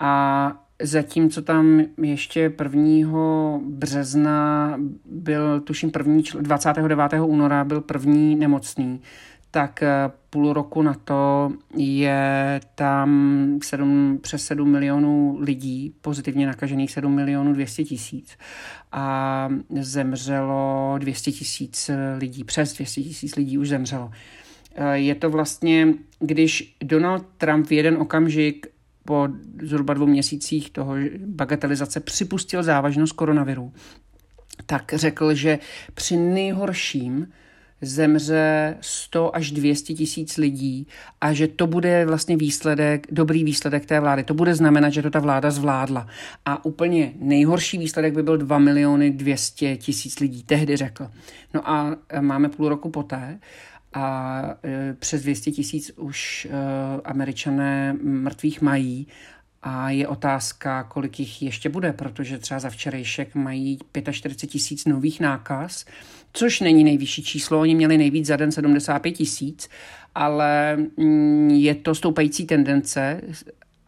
A 0.00 0.52
zatímco 0.82 1.42
tam 1.42 1.80
ještě 2.02 2.52
1. 2.74 3.58
března 3.64 4.74
byl, 5.04 5.60
tuším, 5.60 5.90
první, 5.90 6.24
29. 6.40 7.12
února 7.22 7.64
byl 7.64 7.80
první 7.80 8.36
nemocný, 8.36 9.00
tak 9.50 9.82
eh, 9.82 10.10
půl 10.30 10.52
roku 10.52 10.82
na 10.82 10.94
to 10.94 11.52
je 11.76 12.60
tam 12.74 13.58
7, 13.62 14.18
přes 14.22 14.44
7 14.44 14.70
milionů 14.70 15.36
lidí, 15.40 15.94
pozitivně 16.00 16.46
nakažených 16.46 16.90
7 16.90 17.14
milionů 17.14 17.52
200 17.52 17.84
tisíc 17.84 18.38
a 18.92 19.48
zemřelo 19.80 20.94
200 20.98 21.32
tisíc 21.32 21.90
lidí, 22.18 22.44
přes 22.44 22.74
200 22.74 23.02
tisíc 23.02 23.36
lidí 23.36 23.58
už 23.58 23.68
zemřelo. 23.68 24.10
Eh, 24.74 24.98
je 24.98 25.14
to 25.14 25.30
vlastně, 25.30 25.94
když 26.20 26.76
Donald 26.82 27.26
Trump 27.38 27.66
v 27.66 27.72
jeden 27.72 27.96
okamžik 27.96 28.66
po 29.04 29.28
zhruba 29.62 29.94
dvou 29.94 30.06
měsících 30.06 30.70
toho 30.70 30.94
bagatelizace 31.26 32.00
připustil 32.00 32.62
závažnost 32.62 33.12
koronaviru, 33.12 33.72
tak 34.66 34.92
řekl, 34.96 35.34
že 35.34 35.58
při 35.94 36.16
nejhorším 36.16 37.26
zemře 37.82 38.76
100 38.80 39.36
až 39.36 39.50
200 39.50 39.94
tisíc 39.94 40.36
lidí 40.36 40.86
a 41.20 41.32
že 41.32 41.48
to 41.48 41.66
bude 41.66 42.06
vlastně 42.06 42.36
výsledek, 42.36 43.06
dobrý 43.10 43.44
výsledek 43.44 43.86
té 43.86 44.00
vlády. 44.00 44.24
To 44.24 44.34
bude 44.34 44.54
znamenat, 44.54 44.90
že 44.90 45.02
to 45.02 45.10
ta 45.10 45.18
vláda 45.18 45.50
zvládla. 45.50 46.06
A 46.44 46.64
úplně 46.64 47.12
nejhorší 47.18 47.78
výsledek 47.78 48.14
by 48.14 48.22
byl 48.22 48.36
2 48.36 48.58
miliony 48.58 49.10
200 49.10 49.76
tisíc 49.76 50.20
lidí, 50.20 50.42
tehdy 50.42 50.76
řekl. 50.76 51.10
No 51.54 51.70
a 51.70 51.96
máme 52.20 52.48
půl 52.48 52.68
roku 52.68 52.90
poté 52.90 53.38
a 53.92 54.42
e, 54.64 54.94
přes 54.94 55.22
200 55.22 55.50
tisíc 55.50 55.90
už 55.96 56.48
e, 56.50 56.50
američané 57.02 57.92
mrtvých 58.02 58.62
mají. 58.62 59.06
A 59.62 59.90
je 59.90 60.08
otázka, 60.08 60.82
kolik 60.82 61.20
jich 61.20 61.42
ještě 61.42 61.68
bude, 61.68 61.92
protože 61.92 62.38
třeba 62.38 62.60
za 62.60 62.70
včerejšek 62.70 63.34
mají 63.34 63.78
45 64.12 64.50
tisíc 64.50 64.84
nových 64.84 65.20
nákaz, 65.20 65.84
což 66.32 66.60
není 66.60 66.84
nejvyšší 66.84 67.22
číslo, 67.22 67.60
oni 67.60 67.74
měli 67.74 67.98
nejvíc 67.98 68.26
za 68.26 68.36
den 68.36 68.52
75 68.52 69.12
tisíc, 69.12 69.68
ale 70.14 70.76
mm, 70.96 71.50
je 71.50 71.74
to 71.74 71.94
stoupající 71.94 72.46
tendence 72.46 73.20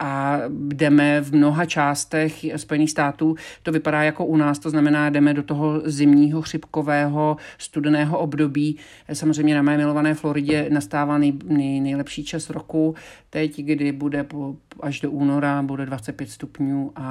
a 0.03 0.41
jdeme 0.49 1.21
v 1.21 1.33
mnoha 1.35 1.65
částech 1.65 2.45
Spojených 2.57 2.91
států, 2.91 3.35
to 3.63 3.73
vypadá 3.73 4.03
jako 4.03 4.27
u 4.27 4.37
nás, 4.37 4.59
to 4.59 4.71
znamená, 4.71 5.11
jdeme 5.11 5.35
do 5.35 5.43
toho 5.43 5.83
zimního 5.85 6.43
chřipkového 6.43 7.37
studeného 7.59 8.19
období. 8.19 8.77
Samozřejmě 9.13 9.55
na 9.55 9.63
mé 9.63 9.77
milované 9.77 10.15
Floridě 10.15 10.67
nastává 10.71 11.19
nej, 11.19 11.33
nej, 11.45 11.81
nejlepší 11.81 12.25
čas 12.25 12.51
roku, 12.51 12.95
teď, 13.31 13.63
kdy 13.63 13.93
bude 13.93 14.25
po, 14.25 14.57
až 14.81 15.01
do 15.01 15.11
února, 15.11 15.63
bude 15.63 15.87
25 15.87 16.31
stupňů 16.31 16.93
a, 16.97 17.03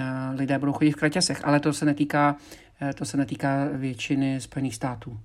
a 0.00 0.32
lidé 0.36 0.58
budou 0.58 0.72
chodit 0.72 0.92
v 0.92 0.96
kraťasech, 0.96 1.40
ale 1.44 1.60
to 1.60 1.72
se 1.72 1.84
netýká 1.84 2.36
to 2.94 3.04
se 3.04 3.16
netýká 3.16 3.68
většiny 3.72 4.40
Spojených 4.40 4.74
států. 4.74 5.18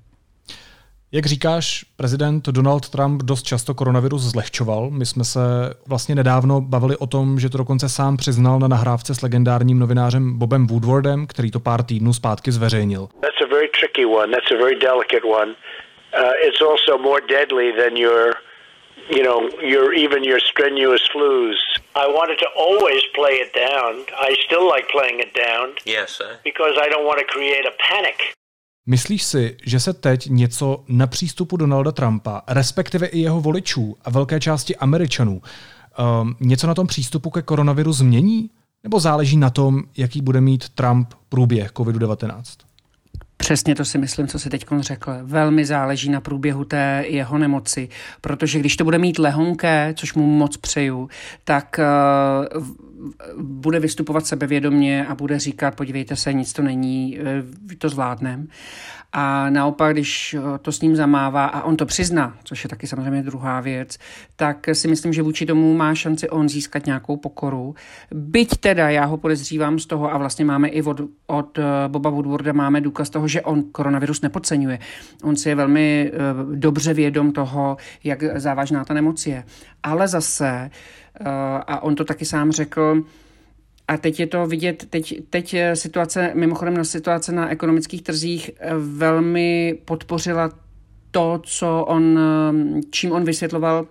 Jak 1.15 1.25
říkáš, 1.25 1.85
prezident 1.97 2.45
Donald 2.49 2.89
Trump 2.89 3.23
dost 3.23 3.43
často 3.43 3.73
koronavirus 3.73 4.21
zlehčoval. 4.21 4.89
My 4.89 5.05
jsme 5.05 5.23
se 5.23 5.39
vlastně 5.87 6.15
nedávno 6.15 6.61
bavili 6.61 6.97
o 6.97 7.07
tom, 7.07 7.39
že 7.39 7.49
to 7.49 7.57
dokonce 7.57 7.89
sám 7.89 8.17
přiznal 8.17 8.59
na 8.59 8.67
nahrávce 8.67 9.15
s 9.15 9.21
legendárním 9.21 9.79
novinářem 9.79 10.39
Bobem 10.39 10.67
Woodwardem, 10.67 11.27
který 11.27 11.51
to 11.51 11.59
pár 11.59 11.83
týdnů 11.83 12.13
zpátky 12.13 12.51
zveřejnil. 12.51 13.07
That's 13.21 13.41
a 13.45 13.47
very 13.55 13.69
tricky 13.79 14.05
one. 14.05 14.27
That's 14.33 14.51
a 14.51 14.57
very 14.65 14.75
delicate 14.79 15.25
one. 15.39 15.51
Uh, 15.51 16.47
it's 16.47 16.61
also 16.61 16.97
more 17.09 17.21
deadly 17.29 17.67
than 17.81 17.97
your 17.97 18.33
you 19.09 19.23
know, 19.23 19.39
your 19.73 19.93
even 20.05 20.23
your 20.23 20.39
strenuous 20.51 21.03
flus. 21.13 21.59
I 21.95 22.05
wanted 22.17 22.37
to 22.45 22.49
always 22.65 23.01
play 23.19 23.35
it 23.43 23.51
down. 23.67 23.91
I 24.27 24.29
still 24.45 24.65
like 24.73 24.85
playing 24.95 25.19
it 25.25 25.31
down. 25.47 25.65
Yes, 25.85 26.09
sir. 26.17 26.31
Because 26.43 26.75
I 26.85 26.87
don't 26.89 27.05
want 27.09 27.19
to 27.19 27.27
create 27.35 27.65
a 27.67 27.75
panic. 27.89 28.17
Myslíš 28.85 29.23
si, 29.23 29.57
že 29.65 29.79
se 29.79 29.93
teď 29.93 30.29
něco 30.29 30.83
na 30.87 31.07
přístupu 31.07 31.57
Donalda 31.57 31.91
Trumpa, 31.91 32.41
respektive 32.47 33.07
i 33.07 33.19
jeho 33.19 33.41
voličů 33.41 33.95
a 34.05 34.09
velké 34.09 34.39
části 34.39 34.75
Američanů, 34.75 35.41
um, 36.21 36.35
něco 36.39 36.67
na 36.67 36.73
tom 36.73 36.87
přístupu 36.87 37.29
ke 37.29 37.41
koronaviru 37.41 37.93
změní? 37.93 38.49
Nebo 38.83 38.99
záleží 38.99 39.37
na 39.37 39.49
tom, 39.49 39.83
jaký 39.97 40.21
bude 40.21 40.41
mít 40.41 40.69
Trump 40.69 41.13
průběh 41.29 41.71
COVID-19? 41.71 42.43
Přesně 43.37 43.75
to 43.75 43.85
si 43.85 43.97
myslím, 43.97 44.27
co 44.27 44.39
si 44.39 44.49
teď 44.49 44.65
řekl. 44.79 45.11
Velmi 45.23 45.65
záleží 45.65 46.09
na 46.09 46.21
průběhu 46.21 46.65
té 46.65 47.03
jeho 47.07 47.37
nemoci, 47.37 47.89
protože 48.21 48.59
když 48.59 48.77
to 48.77 48.83
bude 48.83 48.97
mít 48.97 49.19
lehonké, 49.19 49.93
což 49.97 50.13
mu 50.13 50.25
moc 50.37 50.57
přeju, 50.57 51.09
tak 51.43 51.79
uh, 52.59 52.65
bude 53.37 53.79
vystupovat 53.79 54.25
sebevědomně 54.25 55.05
a 55.05 55.15
bude 55.15 55.39
říkat, 55.39 55.75
podívejte 55.75 56.15
se, 56.15 56.33
nic 56.33 56.53
to 56.53 56.61
není, 56.61 57.19
uh, 57.19 57.25
to 57.77 57.89
zvládnem. 57.89 58.47
A 59.15 59.49
naopak, 59.49 59.93
když 59.93 60.35
to 60.61 60.71
s 60.71 60.81
ním 60.81 60.95
zamává 60.95 61.45
a 61.45 61.63
on 61.63 61.77
to 61.77 61.85
přizná, 61.85 62.37
což 62.43 62.63
je 62.63 62.69
taky 62.69 62.87
samozřejmě 62.87 63.23
druhá 63.23 63.61
věc, 63.61 63.97
tak 64.35 64.67
si 64.73 64.87
myslím, 64.87 65.13
že 65.13 65.21
vůči 65.21 65.45
tomu 65.45 65.73
má 65.73 65.95
šanci 65.95 66.29
on 66.29 66.49
získat 66.49 66.85
nějakou 66.85 67.17
pokoru. 67.17 67.75
Byť 68.11 68.57
teda 68.57 68.89
já 68.89 69.05
ho 69.05 69.17
podezřívám 69.17 69.79
z 69.79 69.85
toho 69.85 70.13
a 70.13 70.17
vlastně 70.17 70.45
máme 70.45 70.67
i 70.67 70.81
od, 70.81 71.01
od 71.27 71.57
eh, 71.57 71.63
Boba 71.87 72.09
Woodwarda 72.09 72.53
máme 72.53 72.81
důkaz 72.81 73.09
toho, 73.09 73.27
že 73.27 73.41
on 73.41 73.63
koronavirus 73.63 74.21
nepodceňuje. 74.21 74.79
On 75.23 75.35
si 75.35 75.49
je 75.49 75.55
velmi 75.55 76.11
uh, 76.13 76.55
dobře 76.55 76.93
vědom 76.93 77.31
toho, 77.31 77.77
jak 78.03 78.39
závažná 78.39 78.85
ta 78.85 78.93
nemoc 78.93 79.27
je. 79.27 79.43
Ale 79.83 80.07
zase, 80.07 80.69
a 81.67 81.83
on 81.83 81.95
to 81.95 82.03
taky 82.03 82.25
sám 82.25 82.51
řekl, 82.51 83.03
a 83.87 83.97
teď 83.97 84.19
je 84.19 84.27
to 84.27 84.47
vidět, 84.47 84.85
teď, 84.89 85.21
teď 85.29 85.55
situace, 85.73 86.31
mimochodem 86.33 86.77
na 86.77 86.83
situace 86.83 87.31
na 87.31 87.49
ekonomických 87.49 88.01
trzích 88.01 88.51
eh, 88.59 88.73
velmi 88.77 89.77
podpořila 89.85 90.49
to, 91.11 91.41
co 91.43 91.85
on, 91.87 92.19
eh, 92.19 92.81
čím 92.91 93.11
on 93.11 93.23
vysvětloval 93.23 93.87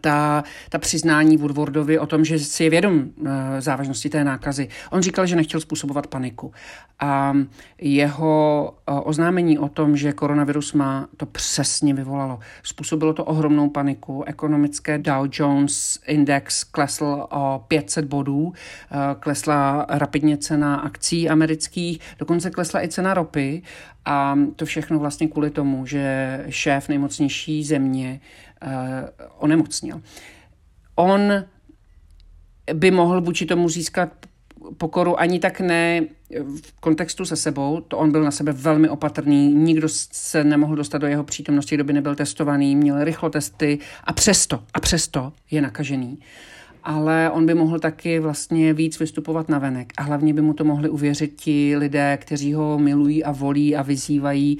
ta, 0.00 0.44
ta 0.68 0.78
přiznání 0.78 1.36
Woodwardovi 1.36 1.98
o 1.98 2.06
tom, 2.06 2.24
že 2.24 2.38
si 2.38 2.64
je 2.64 2.70
vědom 2.70 2.94
uh, 2.94 3.28
závažnosti 3.58 4.08
té 4.08 4.24
nákazy. 4.24 4.68
On 4.90 5.02
říkal, 5.02 5.26
že 5.26 5.36
nechtěl 5.36 5.60
způsobovat 5.60 6.06
paniku. 6.06 6.52
A 7.00 7.36
jeho 7.80 8.74
uh, 8.90 9.00
oznámení 9.04 9.58
o 9.58 9.68
tom, 9.68 9.96
že 9.96 10.12
koronavirus 10.12 10.72
má, 10.72 11.08
to 11.16 11.26
přesně 11.26 11.94
vyvolalo. 11.94 12.38
Způsobilo 12.62 13.12
to 13.12 13.24
ohromnou 13.24 13.68
paniku. 13.70 14.24
Ekonomické 14.26 14.98
Dow 14.98 15.28
Jones 15.32 15.98
Index 16.06 16.64
klesl 16.64 17.26
o 17.30 17.64
500 17.68 18.04
bodů, 18.04 18.42
uh, 18.42 18.52
klesla 19.20 19.86
rapidně 19.88 20.36
cena 20.36 20.76
akcí 20.76 21.28
amerických, 21.28 22.00
dokonce 22.18 22.50
klesla 22.50 22.84
i 22.84 22.88
cena 22.88 23.14
ropy 23.14 23.62
a 24.04 24.38
to 24.56 24.66
všechno 24.66 24.98
vlastně 24.98 25.28
kvůli 25.28 25.50
tomu, 25.50 25.86
že 25.86 26.44
šéf 26.48 26.88
nejmocnější 26.88 27.64
země 27.64 28.20
uh, 28.62 28.70
onemocnil. 29.38 30.02
On 30.94 31.44
by 32.74 32.90
mohl 32.90 33.20
vůči 33.20 33.46
tomu 33.46 33.68
získat 33.68 34.10
pokoru 34.76 35.20
ani 35.20 35.38
tak 35.38 35.60
ne 35.60 36.00
v 36.38 36.80
kontextu 36.80 37.24
se 37.24 37.36
sebou, 37.36 37.80
to 37.80 37.98
on 37.98 38.12
byl 38.12 38.22
na 38.22 38.30
sebe 38.30 38.52
velmi 38.52 38.88
opatrný, 38.88 39.54
nikdo 39.54 39.88
se 40.12 40.44
nemohl 40.44 40.76
dostat 40.76 40.98
do 40.98 41.06
jeho 41.06 41.24
přítomnosti, 41.24 41.74
kdo 41.74 41.84
by 41.84 41.92
nebyl 41.92 42.14
testovaný, 42.14 42.76
měl 42.76 43.04
rychlotesty 43.04 43.78
a 44.04 44.12
přesto, 44.12 44.62
a 44.74 44.80
přesto 44.80 45.32
je 45.50 45.62
nakažený. 45.62 46.18
Ale 46.84 47.30
on 47.30 47.46
by 47.46 47.54
mohl 47.54 47.78
taky 47.78 48.20
vlastně 48.20 48.74
víc 48.74 48.98
vystupovat 48.98 49.48
na 49.48 49.58
venek 49.58 49.92
a 49.96 50.02
hlavně 50.02 50.34
by 50.34 50.42
mu 50.42 50.54
to 50.54 50.64
mohli 50.64 50.88
uvěřit 50.88 51.40
ti 51.40 51.76
lidé, 51.76 52.18
kteří 52.20 52.54
ho 52.54 52.78
milují 52.78 53.24
a 53.24 53.32
volí 53.32 53.76
a 53.76 53.82
vyzývají 53.82 54.58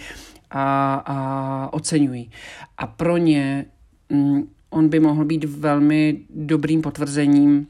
a, 0.50 0.94
a 0.94 1.72
oceňují. 1.72 2.30
A 2.78 2.86
pro 2.86 3.16
ně 3.16 3.64
on 4.70 4.88
by 4.88 5.00
mohl 5.00 5.24
být 5.24 5.44
velmi 5.44 6.18
dobrým 6.30 6.82
potvrzením 6.82 7.66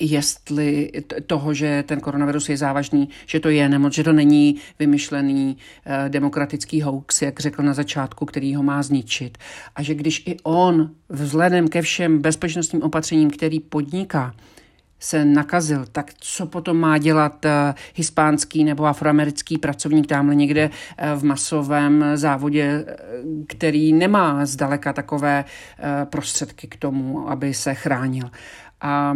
jestli 0.00 0.90
toho, 1.26 1.54
že 1.54 1.84
ten 1.86 2.00
koronavirus 2.00 2.48
je 2.48 2.56
závažný, 2.56 3.08
že 3.26 3.40
to 3.40 3.48
je 3.48 3.68
nemoc, 3.68 3.92
že 3.92 4.04
to 4.04 4.12
není 4.12 4.56
vymyšlený 4.78 5.56
eh, 5.84 6.08
demokratický 6.08 6.82
hoax, 6.82 7.22
jak 7.22 7.40
řekl 7.40 7.62
na 7.62 7.74
začátku, 7.74 8.26
který 8.26 8.54
ho 8.54 8.62
má 8.62 8.82
zničit. 8.82 9.38
A 9.76 9.82
že 9.82 9.94
když 9.94 10.22
i 10.26 10.36
on 10.42 10.90
vzhledem 11.08 11.68
ke 11.68 11.82
všem 11.82 12.18
bezpečnostním 12.18 12.82
opatřením, 12.82 13.30
který 13.30 13.60
podniká, 13.60 14.34
se 15.00 15.24
nakazil, 15.24 15.84
tak 15.92 16.12
co 16.18 16.46
potom 16.46 16.76
má 16.76 16.98
dělat 16.98 17.44
eh, 17.44 17.74
hispánský 17.94 18.64
nebo 18.64 18.86
afroamerický 18.86 19.58
pracovník 19.58 20.06
tamhle 20.06 20.34
někde 20.34 20.70
eh, 20.98 21.14
v 21.16 21.24
masovém 21.24 22.04
závodě, 22.14 22.84
eh, 22.86 22.96
který 23.46 23.92
nemá 23.92 24.46
zdaleka 24.46 24.92
takové 24.92 25.44
prostředky 26.04 26.66
k 26.66 26.76
tomu, 26.76 27.30
aby 27.30 27.54
se 27.54 27.74
chránil. 27.74 28.30
A 28.80 29.14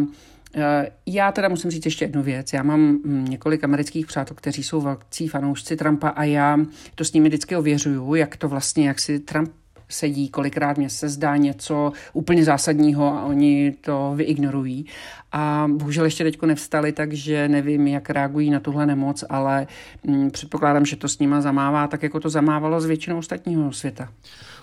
já 1.07 1.33
teda 1.33 1.49
musím 1.49 1.71
říct 1.71 1.85
ještě 1.85 2.05
jednu 2.05 2.23
věc. 2.23 2.53
Já 2.53 2.63
mám 2.63 2.99
hm, 3.05 3.25
několik 3.29 3.65
amerických 3.65 4.07
přátel, 4.07 4.37
kteří 4.37 4.63
jsou 4.63 4.81
velcí 4.81 5.29
fanoušci 5.29 5.77
Trumpa 5.77 6.09
a 6.09 6.25
já 6.25 6.59
to 6.95 7.05
s 7.05 7.13
nimi 7.13 7.29
vždycky 7.29 7.57
ověřuju, 7.57 8.15
jak 8.15 8.37
to 8.37 8.49
vlastně, 8.49 8.89
jak 8.89 9.01
si 9.01 9.21
Trump 9.21 9.51
sedí, 9.95 10.29
kolikrát 10.29 10.77
mě 10.79 10.91
se 10.91 11.09
zdá 11.09 11.37
něco 11.37 11.93
úplně 12.13 12.45
zásadního 12.45 13.19
a 13.19 13.25
oni 13.25 13.75
to 13.81 14.13
vyignorují. 14.17 14.87
A 15.33 15.67
bohužel 15.73 16.05
ještě 16.05 16.25
teďko 16.25 16.47
nevstali, 16.47 16.93
takže 16.93 17.49
nevím, 17.49 17.87
jak 17.87 18.11
reagují 18.11 18.51
na 18.51 18.61
tuhle 18.61 18.87
nemoc, 18.87 19.25
ale 19.29 19.67
hm, 20.07 20.31
předpokládám, 20.31 20.87
že 20.87 20.97
to 20.97 21.09
s 21.09 21.19
nima 21.19 21.41
zamává 21.41 21.87
tak, 21.87 22.03
jako 22.03 22.21
to 22.21 22.31
zamávalo 22.31 22.81
s 22.81 22.85
většinou 22.85 23.19
ostatního 23.19 23.73
světa. 23.73 24.09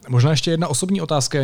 Možná 0.10 0.32
ještě 0.32 0.52
jedna 0.52 0.68
osobní 0.68 1.02
otázka. 1.02 1.38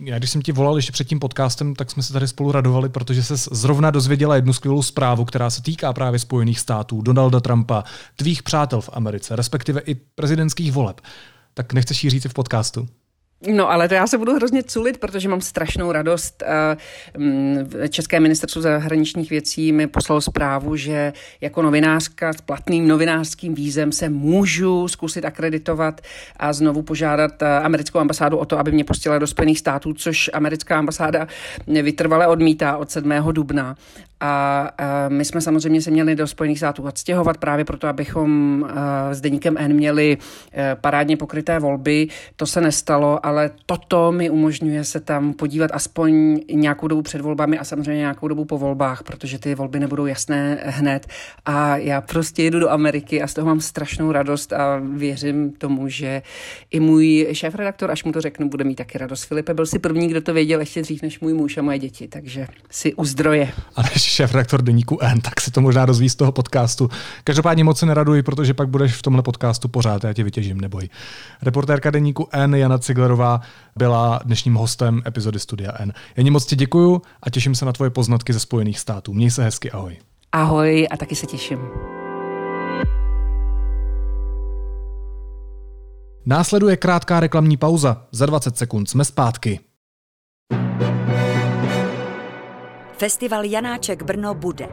Já 0.00 0.18
když 0.18 0.30
jsem 0.30 0.42
ti 0.42 0.52
volal 0.52 0.76
ještě 0.76 0.92
před 0.92 1.08
tím 1.08 1.20
podcastem, 1.20 1.74
tak 1.74 1.90
jsme 1.90 2.02
se 2.02 2.12
tady 2.12 2.28
spolu 2.28 2.52
radovali, 2.52 2.88
protože 2.88 3.22
se 3.22 3.36
zrovna 3.36 3.90
dozvěděla 3.90 4.36
jednu 4.36 4.52
skvělou 4.52 4.82
zprávu, 4.82 5.24
která 5.24 5.50
se 5.50 5.62
týká 5.62 5.92
právě 5.92 6.18
Spojených 6.18 6.60
států, 6.60 7.02
Donalda 7.02 7.40
Trumpa, 7.40 7.84
tvých 8.16 8.42
přátel 8.42 8.80
v 8.80 8.90
Americe, 8.92 9.36
respektive 9.36 9.80
i 9.80 9.94
prezidentských 9.94 10.72
voleb. 10.72 11.00
Tak 11.54 11.72
nechceš 11.72 12.04
ji 12.04 12.10
říct 12.10 12.24
v 12.24 12.34
podcastu? 12.34 12.88
No 13.52 13.70
ale 13.70 13.88
to 13.88 13.94
já 13.94 14.06
se 14.06 14.18
budu 14.18 14.34
hrozně 14.34 14.62
culit, 14.62 14.98
protože 14.98 15.28
mám 15.28 15.40
strašnou 15.40 15.92
radost. 15.92 16.42
Mm, 17.18 17.70
České 17.88 18.20
ministerstvo 18.20 18.62
zahraničních 18.62 19.30
věcí 19.30 19.72
mi 19.72 19.86
poslalo 19.86 20.20
zprávu, 20.20 20.76
že 20.76 21.12
jako 21.40 21.62
novinářka 21.62 22.32
s 22.32 22.40
platným 22.40 22.88
novinářským 22.88 23.54
vízem 23.54 23.92
se 23.92 24.08
můžu 24.08 24.88
zkusit 24.88 25.24
akreditovat 25.24 26.00
a 26.36 26.52
znovu 26.52 26.82
požádat 26.82 27.42
americkou 27.42 27.98
ambasádu 27.98 28.38
o 28.38 28.44
to, 28.44 28.58
aby 28.58 28.72
mě 28.72 28.84
pustila 28.84 29.18
do 29.18 29.26
Spojených 29.26 29.58
států, 29.58 29.94
což 29.94 30.30
americká 30.32 30.78
ambasáda 30.78 31.28
vytrvale 31.66 32.26
odmítá 32.26 32.76
od 32.76 32.90
7. 32.90 33.12
dubna. 33.32 33.76
A 34.26 34.70
my 35.08 35.24
jsme 35.24 35.40
samozřejmě 35.40 35.82
se 35.82 35.90
měli 35.90 36.16
do 36.16 36.26
Spojených 36.26 36.58
států 36.58 36.82
odstěhovat 36.82 37.38
právě 37.38 37.64
proto, 37.64 37.88
abychom 37.88 38.66
s 39.10 39.20
deníkem 39.20 39.56
N 39.58 39.72
měli 39.72 40.18
e, 40.52 40.76
parádně 40.80 41.16
pokryté 41.16 41.58
volby. 41.58 42.08
To 42.36 42.46
se 42.46 42.60
nestalo, 42.60 43.26
ale 43.26 43.50
toto 43.66 44.12
mi 44.12 44.30
umožňuje 44.30 44.84
se 44.84 45.00
tam 45.00 45.32
podívat 45.32 45.70
aspoň 45.74 46.40
nějakou 46.52 46.88
dobu 46.88 47.02
před 47.02 47.20
volbami 47.20 47.58
a 47.58 47.64
samozřejmě 47.64 47.98
nějakou 47.98 48.28
dobu 48.28 48.44
po 48.44 48.58
volbách, 48.58 49.02
protože 49.02 49.38
ty 49.38 49.54
volby 49.54 49.80
nebudou 49.80 50.06
jasné 50.06 50.58
hned. 50.64 51.06
A 51.44 51.76
já 51.76 52.00
prostě 52.00 52.42
jedu 52.42 52.60
do 52.60 52.70
Ameriky 52.70 53.22
a 53.22 53.26
z 53.26 53.34
toho 53.34 53.46
mám 53.46 53.60
strašnou 53.60 54.12
radost 54.12 54.52
a 54.52 54.80
věřím 54.92 55.52
tomu, 55.52 55.88
že 55.88 56.22
i 56.70 56.80
můj 56.80 57.28
šéf-redaktor, 57.32 57.90
až 57.90 58.04
mu 58.04 58.12
to 58.12 58.20
řeknu, 58.20 58.48
bude 58.48 58.64
mít 58.64 58.74
taky 58.74 58.98
radost. 58.98 59.24
Filipe 59.24 59.54
byl 59.54 59.66
si 59.66 59.78
první, 59.78 60.08
kdo 60.08 60.20
to 60.20 60.32
věděl 60.32 60.60
ještě 60.60 60.82
dřív 60.82 61.02
než 61.02 61.20
můj 61.20 61.34
muž 61.34 61.56
a 61.56 61.62
moje 61.62 61.78
děti, 61.78 62.08
takže 62.08 62.46
si 62.70 62.94
uzdroje. 62.94 63.52
A 63.76 63.82
než 63.82 64.13
šéf-redaktor 64.14 64.62
deníku 64.62 64.98
N, 65.00 65.20
tak 65.20 65.40
si 65.40 65.50
to 65.50 65.60
možná 65.60 65.86
dozví 65.86 66.08
z 66.08 66.14
toho 66.14 66.32
podcastu. 66.32 66.90
Každopádně 67.24 67.64
moc 67.64 67.78
se 67.78 67.86
neraduji, 67.86 68.22
protože 68.22 68.54
pak 68.54 68.68
budeš 68.68 68.94
v 68.94 69.02
tomhle 69.02 69.22
podcastu 69.22 69.68
pořád, 69.68 70.04
já 70.04 70.12
tě 70.12 70.24
vytěžím, 70.24 70.60
neboj. 70.60 70.88
Reportérka 71.42 71.90
deníku 71.90 72.28
N, 72.32 72.54
Jana 72.54 72.78
Ciglerová, 72.78 73.40
byla 73.76 74.20
dnešním 74.24 74.54
hostem 74.54 75.02
epizody 75.06 75.38
Studia 75.38 75.72
N. 75.78 75.92
Já 76.16 76.30
moc 76.30 76.46
ti 76.46 76.56
děkuju 76.56 77.02
a 77.22 77.30
těším 77.30 77.54
se 77.54 77.64
na 77.64 77.72
tvoje 77.72 77.90
poznatky 77.90 78.32
ze 78.32 78.40
Spojených 78.40 78.78
států. 78.78 79.14
Měj 79.14 79.30
se 79.30 79.44
hezky, 79.44 79.70
ahoj. 79.70 79.96
Ahoj 80.32 80.88
a 80.90 80.96
taky 80.96 81.14
se 81.14 81.26
těším. 81.26 81.58
Následuje 86.26 86.76
krátká 86.76 87.20
reklamní 87.20 87.56
pauza. 87.56 88.06
Za 88.12 88.26
20 88.26 88.56
sekund 88.56 88.90
jsme 88.90 89.04
zpátky. 89.04 89.60
Festival 92.96 93.44
Janáček 93.44 94.02
Brno 94.02 94.34
bude. 94.34 94.68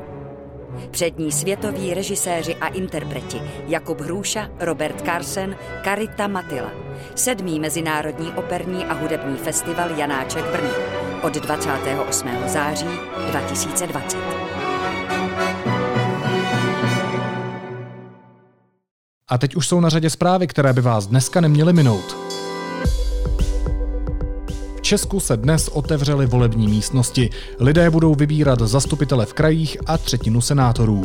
Přední 0.91 1.31
světoví 1.31 1.93
režiséři 1.93 2.55
a 2.55 2.67
interpreti 2.67 3.41
Jakub 3.67 4.01
Hrůša, 4.01 4.49
Robert 4.59 5.01
Carsen, 5.05 5.55
Karita 5.83 6.27
Matila. 6.27 6.71
Sedmý 7.15 7.59
Mezinárodní 7.59 8.31
operní 8.31 8.85
a 8.85 8.93
hudební 8.93 9.37
festival 9.37 9.91
Janáček 9.91 10.45
Brno 10.51 10.69
od 11.21 11.33
28. 11.33 12.29
září 12.47 12.87
2020. 13.29 14.17
A 19.27 19.37
teď 19.37 19.55
už 19.55 19.67
jsou 19.67 19.79
na 19.79 19.89
řadě 19.89 20.09
zprávy, 20.09 20.47
které 20.47 20.73
by 20.73 20.81
vás 20.81 21.07
dneska 21.07 21.41
neměly 21.41 21.73
minout. 21.73 22.30
Česku 24.91 25.19
se 25.19 25.37
dnes 25.37 25.67
otevřely 25.67 26.25
volební 26.25 26.67
místnosti. 26.67 27.29
Lidé 27.59 27.89
budou 27.89 28.15
vybírat 28.15 28.59
zastupitele 28.59 29.25
v 29.25 29.33
krajích 29.33 29.77
a 29.85 29.97
třetinu 29.97 30.41
senátorů. 30.41 31.03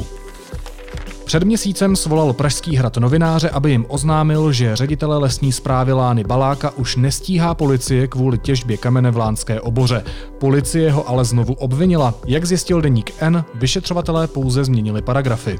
Před 1.25 1.42
měsícem 1.42 1.96
svolal 1.96 2.33
Pražský 2.33 2.77
hrad 2.77 2.96
novináře, 2.96 3.51
aby 3.51 3.70
jim 3.70 3.87
oznámil, 3.88 4.53
že 4.53 4.77
ředitele 4.77 5.18
lesní 5.18 5.53
zprávy 5.53 5.92
Lány 5.92 6.25
Baláka 6.25 6.70
už 6.70 6.96
nestíhá 6.96 7.55
policie 7.55 8.07
kvůli 8.07 8.38
těžbě 8.38 8.77
kamene 8.77 9.11
v 9.11 9.16
Lánské 9.16 9.61
oboře. 9.61 10.05
Policie 10.38 10.92
ho 10.92 11.09
ale 11.09 11.25
znovu 11.25 11.55
obvinila. 11.55 12.14
Jak 12.27 12.44
zjistil 12.44 12.81
deník 12.81 13.12
N, 13.18 13.44
vyšetřovatelé 13.55 14.27
pouze 14.27 14.64
změnili 14.64 15.03
paragrafy. 15.03 15.59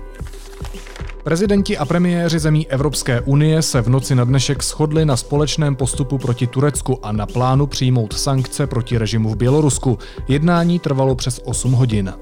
Prezidenti 1.27 1.79
a 1.79 1.85
premiéři 1.85 2.39
zemí 2.39 2.69
Evropské 2.69 3.21
unie 3.21 3.63
se 3.63 3.81
v 3.81 3.89
noci 3.89 4.15
na 4.15 4.25
dnešek 4.25 4.63
shodli 4.63 5.05
na 5.05 5.17
společném 5.17 5.77
postupu 5.77 6.19
proti 6.19 6.47
Turecku 6.47 6.99
a 7.03 7.13
na 7.13 7.27
plánu 7.27 7.67
přijmout 7.67 8.13
sankce 8.13 8.67
proti 8.67 8.99
režimu 8.99 9.31
v 9.31 9.37
Bělorusku. 9.37 9.99
Jednání 10.29 10.79
trvalo 10.79 11.15
přes 11.15 11.41
8 11.45 11.73
hodin. 11.73 12.13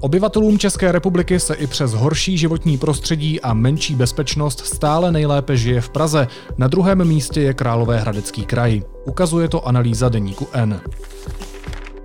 Obyvatelům 0.00 0.58
České 0.58 0.92
republiky 0.92 1.40
se 1.40 1.54
i 1.54 1.66
přes 1.66 1.92
horší 1.92 2.38
životní 2.38 2.78
prostředí 2.78 3.40
a 3.40 3.54
menší 3.54 3.94
bezpečnost 3.94 4.66
stále 4.66 5.12
nejlépe 5.12 5.56
žije 5.56 5.80
v 5.80 5.90
Praze. 5.90 6.28
Na 6.58 6.68
druhém 6.68 7.04
místě 7.04 7.40
je 7.40 7.54
Královéhradecký 7.54 8.44
kraj. 8.44 8.82
Ukazuje 9.04 9.48
to 9.48 9.66
analýza 9.66 10.08
deníku 10.08 10.48
N. 10.52 10.80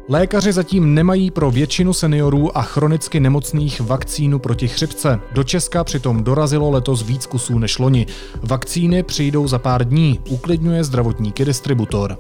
Lékaři 0.10 0.54
zatím 0.54 0.94
nemají 0.94 1.32
pro 1.32 1.52
většinu 1.52 1.94
seniorů 1.94 2.58
a 2.58 2.62
chronicky 2.62 3.20
nemocných 3.20 3.82
vakcínu 3.82 4.40
proti 4.40 4.68
chřipce. 4.68 5.20
Do 5.34 5.44
Česka 5.44 5.84
přitom 5.84 6.24
dorazilo 6.24 6.72
letos 6.72 7.04
víc 7.04 7.26
kusů 7.26 7.60
než 7.60 7.80
loni. 7.80 8.06
Vakcíny 8.44 9.04
přijdou 9.04 9.48
za 9.48 9.60
pár 9.60 9.88
dní, 9.88 10.20
uklidňuje 10.30 10.84
zdravotníky 10.84 11.46
distributor. 11.46 12.18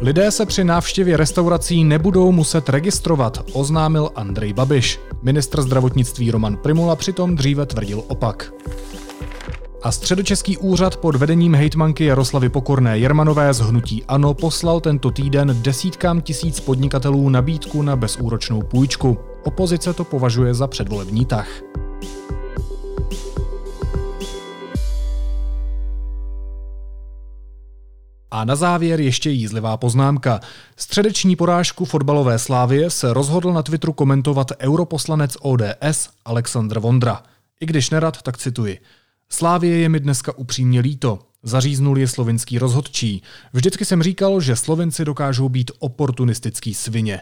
Lidé 0.00 0.30
se 0.30 0.46
při 0.46 0.64
návštěvě 0.64 1.16
restaurací 1.16 1.84
nebudou 1.84 2.32
muset 2.32 2.68
registrovat, 2.68 3.44
oznámil 3.52 4.10
Andrej 4.14 4.52
Babiš. 4.52 5.00
Ministr 5.22 5.62
zdravotnictví 5.62 6.30
Roman 6.30 6.56
Primula 6.56 6.96
přitom 6.96 7.36
dříve 7.36 7.66
tvrdil 7.66 8.04
opak. 8.08 8.52
A 9.84 9.92
středočeský 9.92 10.56
úřad 10.56 10.96
pod 10.96 11.16
vedením 11.16 11.54
hejtmanky 11.54 12.04
Jaroslavy 12.04 12.48
Pokorné 12.48 12.98
Jermanové 12.98 13.54
z 13.54 13.60
Hnutí 13.60 14.04
Ano 14.04 14.34
poslal 14.34 14.80
tento 14.80 15.10
týden 15.10 15.62
desítkám 15.62 16.20
tisíc 16.20 16.60
podnikatelů 16.60 17.28
nabídku 17.28 17.82
na 17.82 17.96
bezúročnou 17.96 18.62
půjčku. 18.62 19.18
Opozice 19.42 19.92
to 19.92 20.04
považuje 20.04 20.54
za 20.54 20.66
předvolební 20.66 21.24
tah. 21.24 21.48
A 28.30 28.44
na 28.44 28.56
závěr 28.56 29.00
ještě 29.00 29.30
jízlivá 29.30 29.76
poznámka. 29.76 30.40
Středeční 30.76 31.36
porážku 31.36 31.84
fotbalové 31.84 32.38
slávie 32.38 32.90
se 32.90 33.12
rozhodl 33.12 33.52
na 33.52 33.62
Twitteru 33.62 33.92
komentovat 33.92 34.52
europoslanec 34.60 35.36
ODS 35.40 36.08
Aleksandr 36.24 36.78
Vondra. 36.78 37.22
I 37.60 37.66
když 37.66 37.90
nerad, 37.90 38.22
tak 38.22 38.38
cituji. 38.38 38.78
Slávě 39.34 39.78
je 39.78 39.88
mi 39.88 40.00
dneska 40.00 40.38
upřímně 40.38 40.80
líto. 40.80 41.18
Zaříznul 41.42 41.98
je 41.98 42.08
slovinský 42.08 42.58
rozhodčí. 42.58 43.22
Vždycky 43.52 43.84
jsem 43.84 44.02
říkal, 44.02 44.40
že 44.40 44.56
Slovenci 44.56 45.04
dokážou 45.04 45.48
být 45.48 45.70
oportunistický 45.78 46.74
svině. 46.74 47.20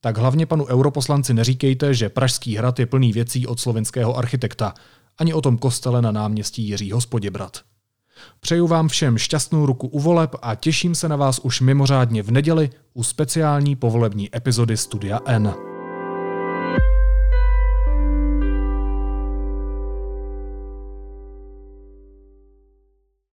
Tak 0.00 0.18
hlavně 0.18 0.46
panu 0.46 0.66
europoslanci 0.66 1.34
neříkejte, 1.34 1.94
že 1.94 2.08
Pražský 2.08 2.56
hrad 2.56 2.78
je 2.78 2.86
plný 2.86 3.12
věcí 3.12 3.46
od 3.46 3.60
slovenského 3.60 4.16
architekta. 4.16 4.74
Ani 5.18 5.34
o 5.34 5.40
tom 5.40 5.58
kostele 5.58 6.02
na 6.02 6.12
náměstí 6.12 6.68
Jiří 6.68 6.92
Hospoděbrat. 6.92 7.60
Přeju 8.40 8.66
vám 8.66 8.88
všem 8.88 9.18
šťastnou 9.18 9.66
ruku 9.66 9.88
u 9.88 10.00
voleb 10.00 10.30
a 10.42 10.54
těším 10.54 10.94
se 10.94 11.08
na 11.08 11.16
vás 11.16 11.38
už 11.38 11.60
mimořádně 11.60 12.22
v 12.22 12.30
neděli 12.30 12.70
u 12.94 13.02
speciální 13.02 13.76
povolební 13.76 14.36
epizody 14.36 14.76
Studia 14.76 15.20
N. 15.26 15.54